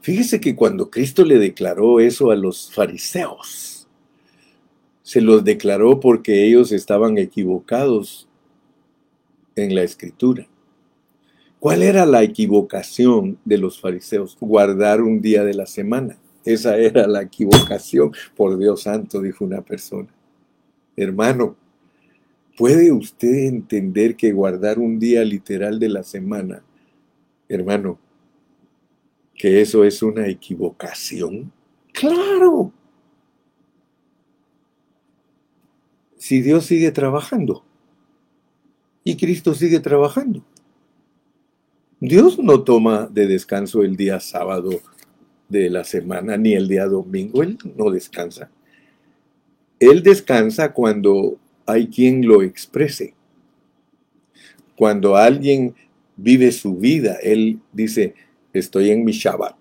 [0.00, 3.88] Fíjese que cuando Cristo le declaró eso a los fariseos,
[5.02, 8.27] se los declaró porque ellos estaban equivocados
[9.62, 10.46] en la escritura.
[11.58, 14.36] ¿Cuál era la equivocación de los fariseos?
[14.40, 16.16] Guardar un día de la semana.
[16.44, 18.12] Esa era la equivocación.
[18.36, 20.08] Por Dios santo, dijo una persona.
[20.96, 21.56] Hermano,
[22.56, 26.62] ¿puede usted entender que guardar un día literal de la semana,
[27.48, 27.98] hermano,
[29.34, 31.52] que eso es una equivocación?
[31.92, 32.72] Claro.
[36.16, 37.64] Si Dios sigue trabajando
[39.08, 40.44] y Cristo sigue trabajando.
[41.98, 44.68] Dios no toma de descanso el día sábado
[45.48, 48.50] de la semana ni el día domingo, Él no descansa.
[49.80, 53.14] Él descansa cuando hay quien lo exprese.
[54.76, 55.74] Cuando alguien
[56.14, 58.14] vive su vida, Él dice,
[58.52, 59.56] estoy en mi Shabbat,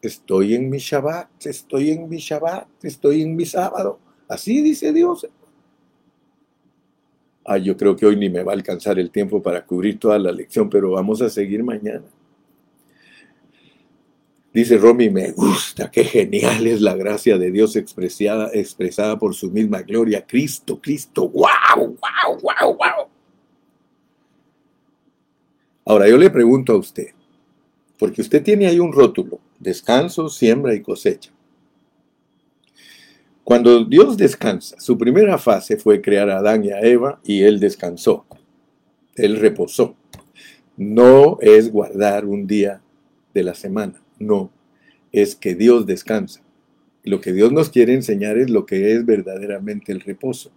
[0.00, 3.98] estoy en mi Shabbat, estoy en mi Shabbat, estoy en mi sábado.
[4.28, 5.28] Así dice Dios.
[7.50, 10.18] Ah, yo creo que hoy ni me va a alcanzar el tiempo para cubrir toda
[10.18, 12.04] la lección, pero vamos a seguir mañana.
[14.52, 19.50] Dice Romy, me gusta, qué genial es la gracia de Dios expresada, expresada por su
[19.50, 20.26] misma gloria.
[20.26, 21.46] Cristo, Cristo, wow,
[21.78, 23.08] wow, wow, wow.
[25.86, 27.14] Ahora yo le pregunto a usted,
[27.98, 31.30] porque usted tiene ahí un rótulo, descanso, siembra y cosecha.
[33.48, 37.58] Cuando Dios descansa, su primera fase fue crear a Adán y a Eva y él
[37.58, 38.26] descansó.
[39.14, 39.96] Él reposó.
[40.76, 42.82] No es guardar un día
[43.32, 44.50] de la semana, no.
[45.12, 46.42] Es que Dios descansa.
[47.04, 50.50] Lo que Dios nos quiere enseñar es lo que es verdaderamente el reposo.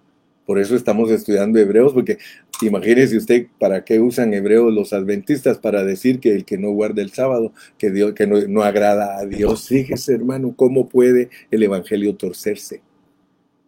[0.45, 2.17] Por eso estamos estudiando hebreos, porque
[2.61, 7.01] imagínese usted para qué usan hebreos los adventistas para decir que el que no guarda
[7.01, 9.67] el sábado, que, Dios, que no, agrada a Dios.
[9.67, 12.81] Fíjese, hermano, cómo puede el evangelio torcerse.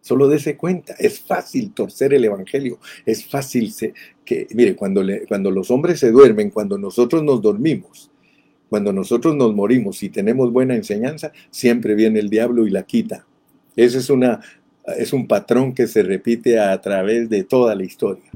[0.00, 3.72] Solo dése cuenta, es fácil torcer el evangelio, es fácil
[4.24, 8.10] que, mire, cuando, le, cuando los hombres se duermen, cuando nosotros nos dormimos,
[8.68, 13.26] cuando nosotros nos morimos y tenemos buena enseñanza, siempre viene el diablo y la quita.
[13.76, 14.40] Esa es una
[14.86, 18.30] es un patrón que se repite a través de toda la historia.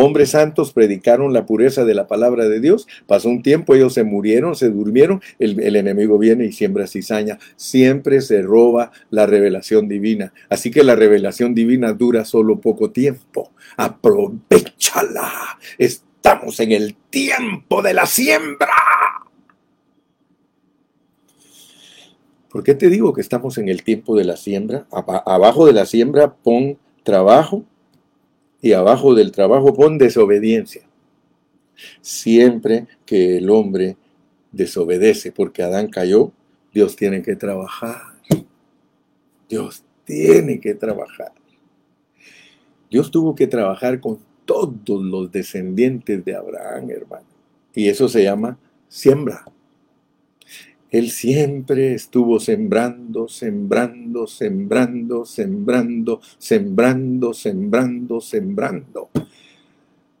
[0.00, 2.86] Hombres santos predicaron la pureza de la palabra de Dios.
[3.08, 5.20] Pasó un tiempo, ellos se murieron, se durmieron.
[5.40, 7.40] El, enemigo viene y siembra cizaña.
[7.56, 10.32] Siempre se roba la revelación divina.
[10.48, 13.50] Así que la revelación divina dura solo poco tiempo.
[13.76, 15.58] Aprovechala.
[15.78, 18.68] Estamos en el tiempo de la siembra.
[22.50, 24.86] ¿Por qué te digo que estamos en el tiempo de la siembra?
[24.92, 27.64] Abajo de la siembra pon trabajo
[28.60, 30.82] y abajo del trabajo pon desobediencia.
[32.00, 33.96] Siempre que el hombre
[34.52, 36.32] desobedece porque Adán cayó,
[36.72, 38.02] Dios tiene que trabajar.
[39.48, 41.32] Dios tiene que trabajar.
[42.90, 47.26] Dios tuvo que trabajar con todos los descendientes de Abraham, hermano.
[47.74, 49.44] Y eso se llama siembra.
[50.90, 59.10] Él siempre estuvo sembrando, sembrando, sembrando, sembrando, sembrando, sembrando, sembrando.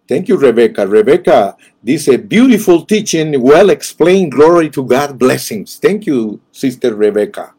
[0.06, 0.84] Thank you, Rebecca.
[0.84, 5.78] Rebecca dice, beautiful teaching, well explained, glory to God, blessings.
[5.80, 7.54] Thank you, Sister Rebecca.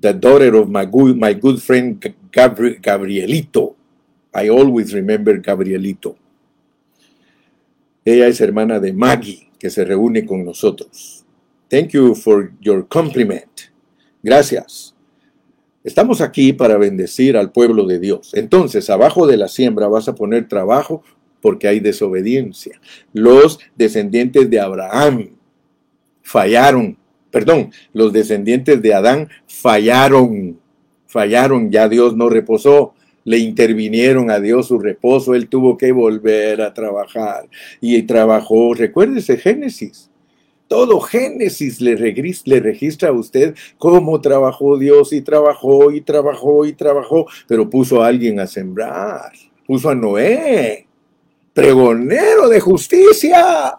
[0.00, 2.00] The daughter of my good, my good friend
[2.30, 3.74] Gabri Gabrielito.
[4.34, 6.16] I always remember Gabrielito.
[8.04, 11.23] Ella es hermana de Maggie, que se reúne con nosotros.
[11.68, 13.72] Thank you for your compliment.
[14.22, 14.94] Gracias.
[15.82, 18.32] Estamos aquí para bendecir al pueblo de Dios.
[18.34, 21.02] Entonces, abajo de la siembra vas a poner trabajo
[21.40, 22.80] porque hay desobediencia.
[23.12, 25.36] Los descendientes de Abraham
[26.22, 26.96] fallaron.
[27.30, 30.58] Perdón, los descendientes de Adán fallaron.
[31.06, 32.94] Fallaron, ya Dios no reposó.
[33.24, 35.34] Le intervinieron a Dios su reposo.
[35.34, 37.48] Él tuvo que volver a trabajar.
[37.80, 40.10] Y trabajó, recuérdese Génesis
[40.68, 47.26] todo Génesis le, registra a usted cómo trabajó Dios y trabajó y trabajó y trabajó,
[47.46, 49.32] pero puso a alguien a sembrar,
[49.66, 50.86] puso a Noé,
[51.52, 53.78] pregonero de justicia.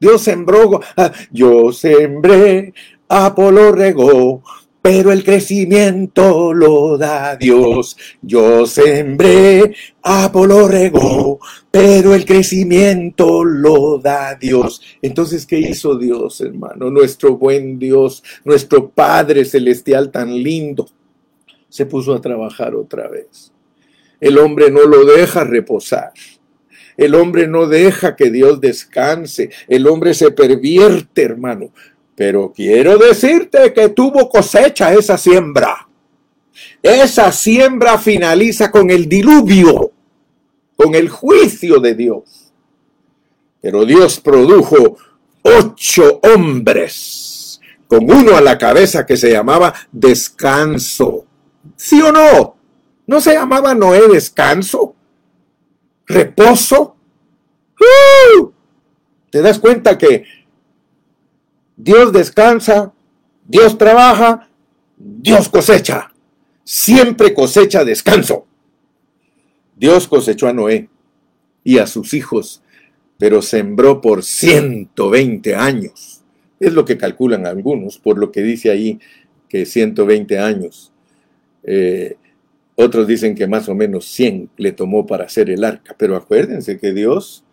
[0.00, 2.72] Dios sembró, ah, yo sembré,
[3.08, 4.42] Apolo regó,
[4.80, 7.96] pero el crecimiento lo da Dios.
[8.22, 14.80] Yo sembré, Apolo regó, pero el crecimiento lo da Dios.
[15.02, 16.90] Entonces, ¿qué hizo Dios, hermano?
[16.90, 20.88] Nuestro buen Dios, nuestro Padre Celestial tan lindo,
[21.68, 23.52] se puso a trabajar otra vez.
[24.20, 26.12] El hombre no lo deja reposar.
[26.96, 29.50] El hombre no deja que Dios descanse.
[29.68, 31.70] El hombre se pervierte, hermano.
[32.18, 35.88] Pero quiero decirte que tuvo cosecha esa siembra.
[36.82, 39.92] Esa siembra finaliza con el diluvio,
[40.74, 42.52] con el juicio de Dios.
[43.60, 44.96] Pero Dios produjo
[45.42, 51.24] ocho hombres, con uno a la cabeza que se llamaba descanso.
[51.76, 52.56] ¿Sí o no?
[53.06, 54.96] ¿No se llamaba Noé descanso?
[56.04, 56.96] ¿Reposo?
[57.78, 58.50] ¡Uh!
[59.30, 60.24] ¿Te das cuenta que
[61.78, 62.92] Dios descansa,
[63.46, 64.50] Dios trabaja,
[64.96, 66.12] Dios cosecha.
[66.64, 68.46] Siempre cosecha descanso.
[69.76, 70.88] Dios cosechó a Noé
[71.62, 72.62] y a sus hijos,
[73.16, 76.22] pero sembró por 120 años.
[76.58, 78.98] Es lo que calculan algunos, por lo que dice ahí
[79.48, 80.92] que 120 años.
[81.62, 82.16] Eh,
[82.74, 86.76] otros dicen que más o menos 100 le tomó para hacer el arca, pero acuérdense
[86.76, 87.44] que Dios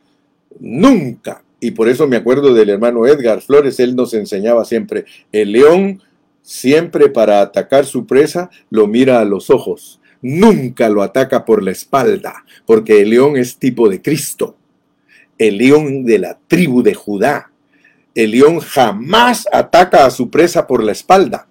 [0.59, 5.51] nunca y por eso me acuerdo del hermano Edgar Flores, él nos enseñaba siempre, el
[5.51, 6.01] león
[6.41, 11.71] siempre para atacar su presa lo mira a los ojos, nunca lo ataca por la
[11.71, 14.57] espalda, porque el león es tipo de Cristo,
[15.37, 17.51] el león de la tribu de Judá.
[18.13, 21.47] El león jamás ataca a su presa por la espalda.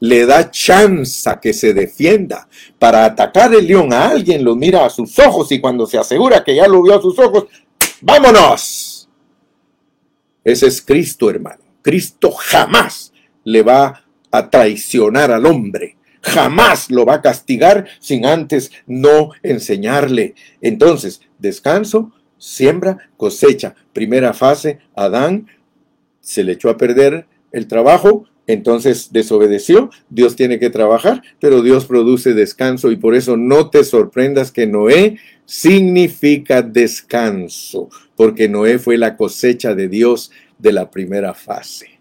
[0.00, 2.48] Le da chance que se defienda.
[2.78, 6.44] Para atacar el león a alguien lo mira a sus ojos y cuando se asegura
[6.44, 7.46] que ya lo vio a sus ojos,
[8.02, 8.91] ¡vámonos!
[10.44, 11.62] Ese es Cristo, hermano.
[11.82, 13.12] Cristo jamás
[13.44, 15.96] le va a traicionar al hombre.
[16.22, 20.34] Jamás lo va a castigar sin antes no enseñarle.
[20.60, 23.74] Entonces, descanso, siembra, cosecha.
[23.92, 25.48] Primera fase, Adán
[26.20, 31.86] se le echó a perder el trabajo, entonces desobedeció, Dios tiene que trabajar, pero Dios
[31.86, 37.88] produce descanso y por eso no te sorprendas que Noé significa descanso,
[38.22, 41.98] porque Noé fue la cosecha de Dios de la primera fase.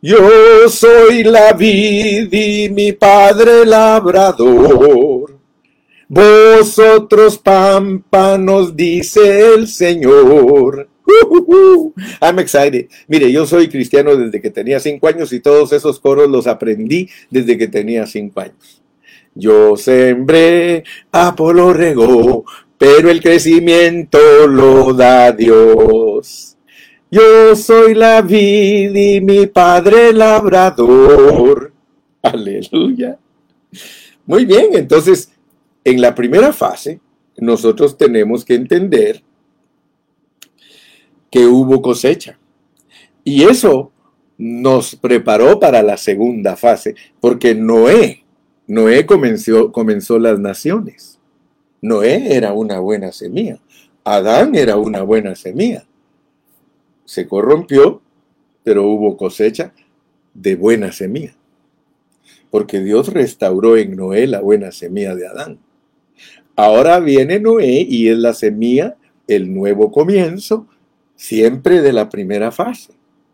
[0.00, 0.18] Yo
[0.68, 5.38] soy la vid y mi padre labrador.
[6.08, 10.88] Vosotros pámpanos, dice el Señor.
[12.20, 12.88] I'm excited.
[13.06, 17.08] Mire, yo soy cristiano desde que tenía cinco años y todos esos coros los aprendí
[17.30, 18.82] desde que tenía cinco años.
[19.32, 22.44] Yo sembré, Apolo regó,
[22.82, 24.18] pero el crecimiento
[24.48, 26.56] lo da Dios.
[27.12, 31.72] Yo soy la vid y mi padre labrador.
[32.22, 33.16] Aleluya.
[34.26, 35.30] Muy bien, entonces,
[35.84, 36.98] en la primera fase,
[37.36, 39.22] nosotros tenemos que entender
[41.30, 42.36] que hubo cosecha.
[43.22, 43.92] Y eso
[44.36, 48.24] nos preparó para la segunda fase, porque Noé,
[48.66, 51.11] Noé comenzó, comenzó las naciones.
[51.82, 53.58] Noé era una buena semilla.
[54.04, 55.84] Adán era una buena semilla.
[57.04, 58.00] Se corrompió,
[58.62, 59.74] pero hubo cosecha
[60.32, 61.34] de buena semilla.
[62.50, 65.58] Porque Dios restauró en Noé la buena semilla de Adán.
[66.54, 70.68] Ahora viene Noé y es la semilla, el nuevo comienzo,
[71.16, 72.92] siempre de la primera fase,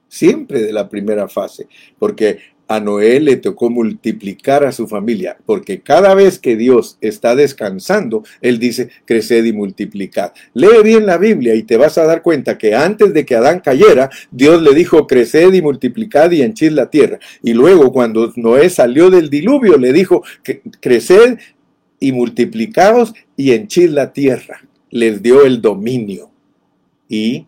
[0.09, 1.69] siempre de la primera fase,
[1.99, 2.39] porque
[2.69, 8.25] a Noé le tocó multiplicar a su familia, porque cada vez que Dios está descansando,
[8.43, 10.33] Él dice, creced y multiplicad.
[10.53, 13.61] Lee bien la Biblia y te vas a dar cuenta que antes de que Adán
[13.61, 17.19] cayera, Dios le dijo, creced y multiplicad y henchid la tierra.
[17.43, 20.23] Y luego cuando Noé salió del diluvio, le dijo,
[20.81, 21.39] creced
[21.99, 24.61] y multiplicaos y henchid la tierra.
[24.91, 26.31] Les dio el dominio.
[27.09, 27.47] Y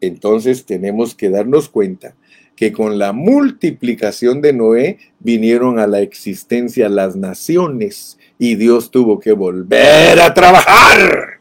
[0.00, 2.14] entonces tenemos que darnos cuenta
[2.62, 9.18] que con la multiplicación de Noé vinieron a la existencia las naciones y Dios tuvo
[9.18, 11.40] que volver a trabajar.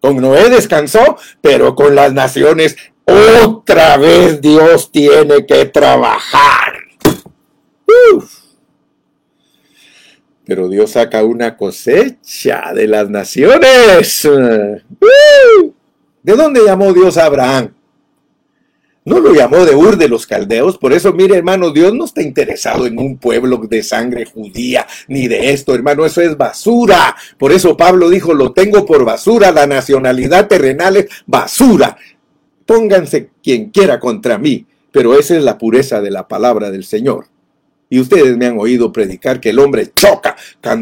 [0.00, 2.76] Con Noé descansó, pero con las naciones
[3.06, 6.74] otra vez Dios tiene que trabajar.
[10.44, 14.28] Pero Dios saca una cosecha de las naciones.
[16.22, 17.77] ¿De dónde llamó Dios a Abraham?
[19.08, 20.76] No lo llamó de Ur de los Caldeos.
[20.76, 25.28] Por eso, mire, hermano, Dios no está interesado en un pueblo de sangre judía, ni
[25.28, 26.04] de esto, hermano.
[26.04, 27.16] Eso es basura.
[27.38, 29.50] Por eso Pablo dijo, lo tengo por basura.
[29.50, 31.96] La nacionalidad terrenal es basura.
[32.66, 34.66] Pónganse quien quiera contra mí.
[34.92, 37.28] Pero esa es la pureza de la palabra del Señor.
[37.88, 40.36] Y ustedes me han oído predicar que el hombre choca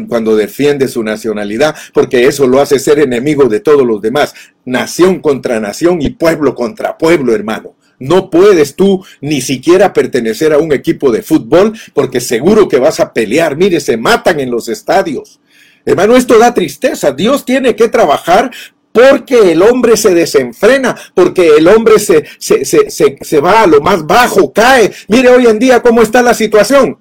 [0.09, 4.33] cuando defiende su nacionalidad, porque eso lo hace ser enemigo de todos los demás.
[4.65, 7.76] Nación contra nación y pueblo contra pueblo, hermano.
[7.99, 12.99] No puedes tú ni siquiera pertenecer a un equipo de fútbol porque seguro que vas
[12.99, 13.57] a pelear.
[13.57, 15.39] Mire, se matan en los estadios.
[15.85, 17.11] Hermano, esto da tristeza.
[17.11, 18.51] Dios tiene que trabajar
[18.91, 23.79] porque el hombre se desenfrena, porque el hombre se, se, se, se, va a lo
[23.79, 24.91] más bajo, cae.
[25.07, 26.97] Mire hoy en día cómo está la situación.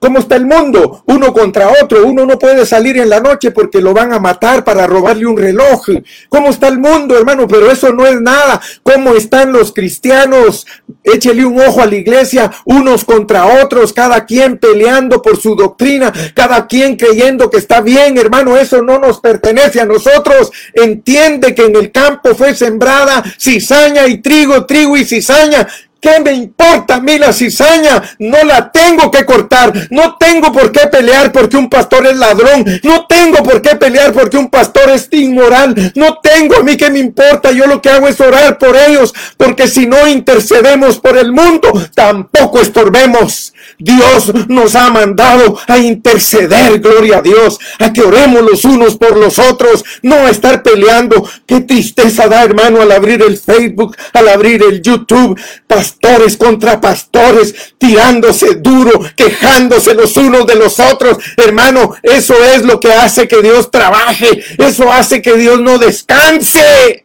[0.00, 1.02] ¿Cómo está el mundo?
[1.04, 2.06] Uno contra otro.
[2.06, 5.36] Uno no puede salir en la noche porque lo van a matar para robarle un
[5.36, 5.88] reloj.
[6.30, 7.46] ¿Cómo está el mundo, hermano?
[7.46, 8.62] Pero eso no es nada.
[8.82, 10.66] ¿Cómo están los cristianos?
[11.04, 16.10] Échele un ojo a la iglesia, unos contra otros, cada quien peleando por su doctrina,
[16.34, 18.56] cada quien creyendo que está bien, hermano.
[18.56, 20.50] Eso no nos pertenece a nosotros.
[20.72, 25.68] Entiende que en el campo fue sembrada cizaña y trigo, trigo y cizaña.
[26.00, 28.02] ¿Qué me importa a mí la cizaña?
[28.18, 29.72] No la tengo que cortar.
[29.90, 32.64] No tengo por qué pelear porque un pastor es ladrón.
[32.82, 35.92] No tengo por qué pelear porque un pastor es inmoral.
[35.94, 37.50] No tengo a mí que me importa.
[37.52, 39.12] Yo lo que hago es orar por ellos.
[39.36, 43.52] Porque si no intercedemos por el mundo, tampoco estorbemos.
[43.78, 49.16] Dios nos ha mandado a interceder, gloria a Dios, a que oremos los unos por
[49.16, 51.28] los otros, no a estar peleando.
[51.46, 57.74] Qué tristeza da, hermano, al abrir el Facebook, al abrir el YouTube pastores contra pastores,
[57.78, 61.18] tirándose duro, quejándose los unos de los otros.
[61.36, 67.04] Hermano, eso es lo que hace que Dios trabaje, eso hace que Dios no descanse.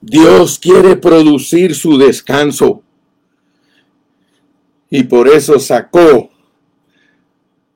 [0.00, 2.82] Dios quiere producir su descanso.
[4.90, 6.30] Y por eso sacó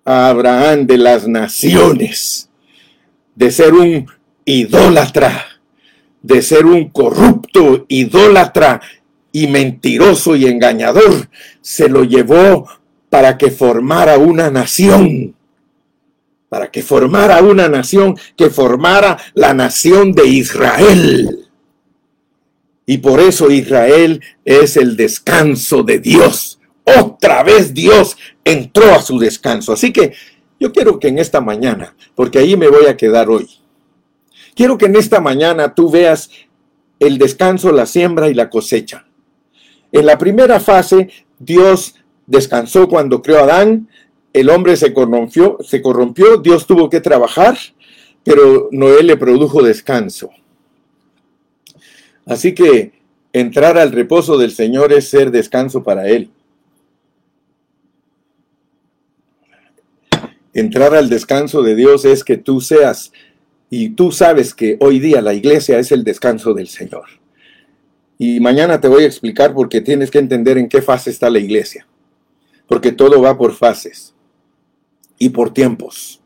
[0.04, 2.50] a Abraham de las naciones,
[3.34, 4.06] de ser un
[4.44, 5.54] idólatra
[6.24, 8.80] de ser un corrupto, idólatra
[9.30, 11.28] y mentiroso y engañador,
[11.60, 12.66] se lo llevó
[13.10, 15.34] para que formara una nación,
[16.48, 21.46] para que formara una nación, que formara la nación de Israel.
[22.86, 26.58] Y por eso Israel es el descanso de Dios.
[26.84, 29.72] Otra vez Dios entró a su descanso.
[29.72, 30.12] Así que
[30.60, 33.48] yo quiero que en esta mañana, porque ahí me voy a quedar hoy,
[34.54, 36.30] Quiero que en esta mañana tú veas
[37.00, 39.06] el descanso, la siembra y la cosecha.
[39.90, 43.88] En la primera fase, Dios descansó cuando creó a Adán,
[44.32, 47.58] el hombre se corrompió, se corrompió, Dios tuvo que trabajar,
[48.22, 50.30] pero Noé le produjo descanso.
[52.26, 52.92] Así que
[53.32, 56.30] entrar al reposo del Señor es ser descanso para Él.
[60.54, 63.12] Entrar al descanso de Dios es que tú seas
[63.70, 67.06] y tú sabes que hoy día la iglesia es el descanso del Señor.
[68.18, 71.40] Y mañana te voy a explicar porque tienes que entender en qué fase está la
[71.40, 71.88] iglesia.
[72.68, 74.14] Porque todo va por fases
[75.18, 76.20] y por tiempos.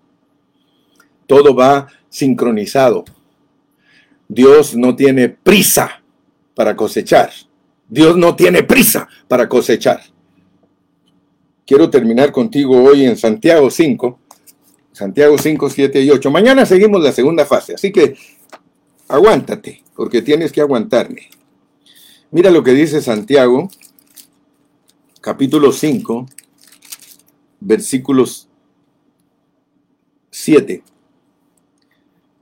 [1.26, 3.06] Todo va sincronizado.
[4.28, 6.02] Dios no tiene prisa
[6.54, 7.30] para cosechar.
[7.88, 10.02] Dios no tiene prisa para cosechar.
[11.68, 14.18] Quiero terminar contigo hoy en Santiago 5,
[14.90, 16.30] Santiago 5, 7 y 8.
[16.30, 18.16] Mañana seguimos la segunda fase, así que
[19.06, 21.28] aguántate, porque tienes que aguantarme.
[22.30, 23.68] Mira lo que dice Santiago,
[25.20, 26.26] capítulo 5,
[27.60, 28.48] versículos
[30.30, 30.82] 7.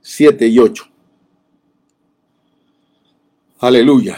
[0.03, 0.85] 7 y 8.
[3.59, 4.17] Aleluya.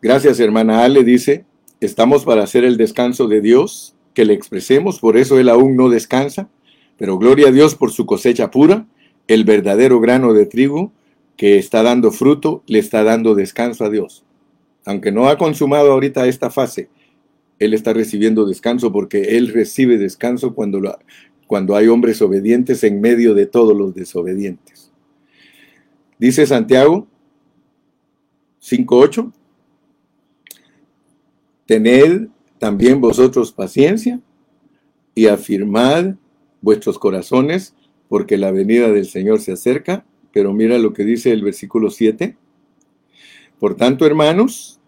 [0.00, 1.02] Gracias, hermana Ale.
[1.02, 1.44] Dice,
[1.80, 5.88] estamos para hacer el descanso de Dios, que le expresemos, por eso Él aún no
[5.88, 6.48] descansa,
[6.96, 8.86] pero gloria a Dios por su cosecha pura,
[9.26, 10.92] el verdadero grano de trigo
[11.36, 14.24] que está dando fruto, le está dando descanso a Dios.
[14.84, 16.88] Aunque no ha consumado ahorita esta fase,
[17.58, 20.80] Él está recibiendo descanso porque Él recibe descanso cuando,
[21.46, 24.92] cuando hay hombres obedientes en medio de todos los desobedientes.
[26.18, 27.06] Dice Santiago
[28.62, 29.32] 5.8,
[31.68, 34.20] Tened también vosotros paciencia
[35.14, 36.14] y afirmad
[36.62, 37.74] vuestros corazones,
[38.08, 40.06] porque la venida del Señor se acerca.
[40.32, 42.38] Pero mira lo que dice el versículo 7.
[43.58, 44.80] Por tanto, hermanos,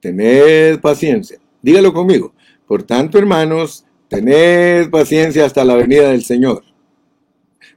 [0.00, 1.38] tened paciencia.
[1.62, 2.34] Dígalo conmigo.
[2.66, 6.64] Por tanto, hermanos, tened paciencia hasta la venida del Señor.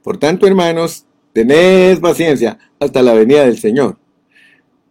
[0.02, 3.98] Por tanto, hermanos, tened paciencia hasta la venida del Señor.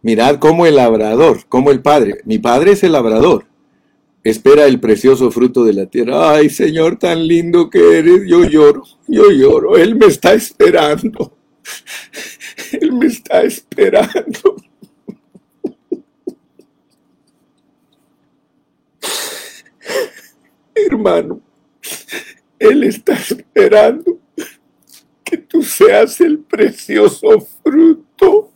[0.02, 3.44] Mirad cómo el labrador, como el Padre, mi Padre es el labrador,
[4.24, 6.32] espera el precioso fruto de la tierra.
[6.32, 11.36] Ay, Señor, tan lindo que eres, yo lloro, yo lloro, Él me está esperando,
[12.80, 14.56] Él me está esperando.
[20.74, 21.42] Hermano,
[22.58, 24.18] Él está esperando
[25.22, 28.49] que tú seas el precioso fruto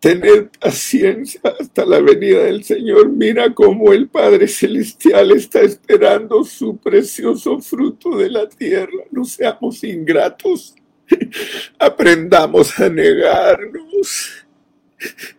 [0.00, 3.08] Tener paciencia hasta la venida del Señor.
[3.08, 9.04] Mira cómo el Padre Celestial está esperando su precioso fruto de la tierra.
[9.10, 10.76] No seamos ingratos.
[11.78, 14.46] Aprendamos a negarnos.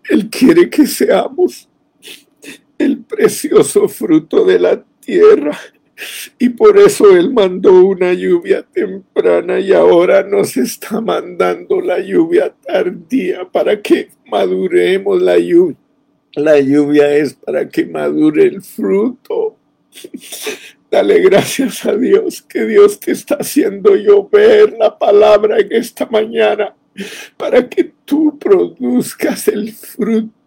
[0.09, 1.70] Él quiere que seamos
[2.78, 5.57] el precioso fruto de la tierra.
[6.38, 12.54] Y por eso Él mandó una lluvia temprana y ahora nos está mandando la lluvia
[12.66, 15.78] tardía para que maduremos la lluvia.
[16.34, 19.58] La lluvia es para que madure el fruto.
[20.91, 26.76] Dale gracias a Dios que Dios te está haciendo llover la palabra en esta mañana
[27.38, 30.39] para que tú produzcas el fruto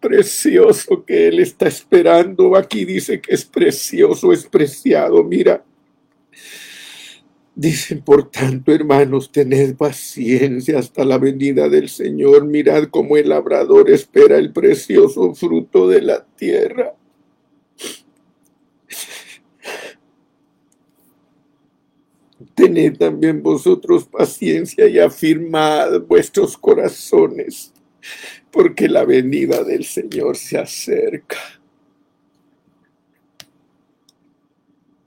[0.00, 2.56] precioso que Él está esperando.
[2.56, 5.22] Aquí dice que es precioso, es preciado.
[5.22, 5.64] Mira,
[7.60, 12.46] Dicen, por tanto, hermanos, tened paciencia hasta la venida del Señor.
[12.46, 16.94] Mirad cómo el labrador espera el precioso fruto de la tierra.
[22.54, 27.74] Tened también vosotros paciencia y afirmad vuestros corazones
[28.50, 31.38] porque la venida del Señor se acerca.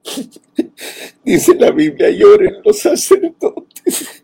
[1.23, 4.23] Dice la Biblia, lloren los sacerdotes.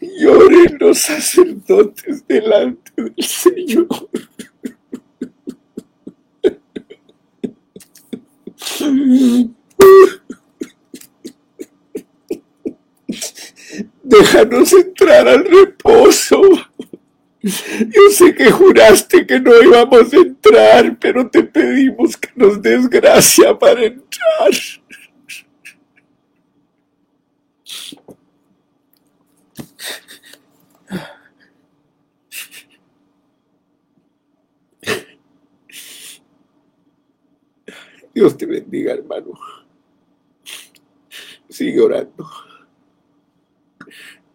[0.00, 3.88] Lloren los sacerdotes delante del Señor.
[14.02, 16.40] Déjanos entrar al reposo.
[17.42, 22.88] Yo sé que juraste que no íbamos a entrar, pero te pedimos que nos des
[22.88, 24.50] gracia para entrar.
[38.12, 39.32] Dios te bendiga, hermano.
[41.48, 42.28] Sigue orando.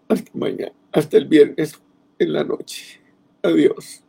[0.08, 1.80] Hasta mañana, hasta el viernes
[2.20, 3.00] en la noche.
[3.44, 4.05] Adiós.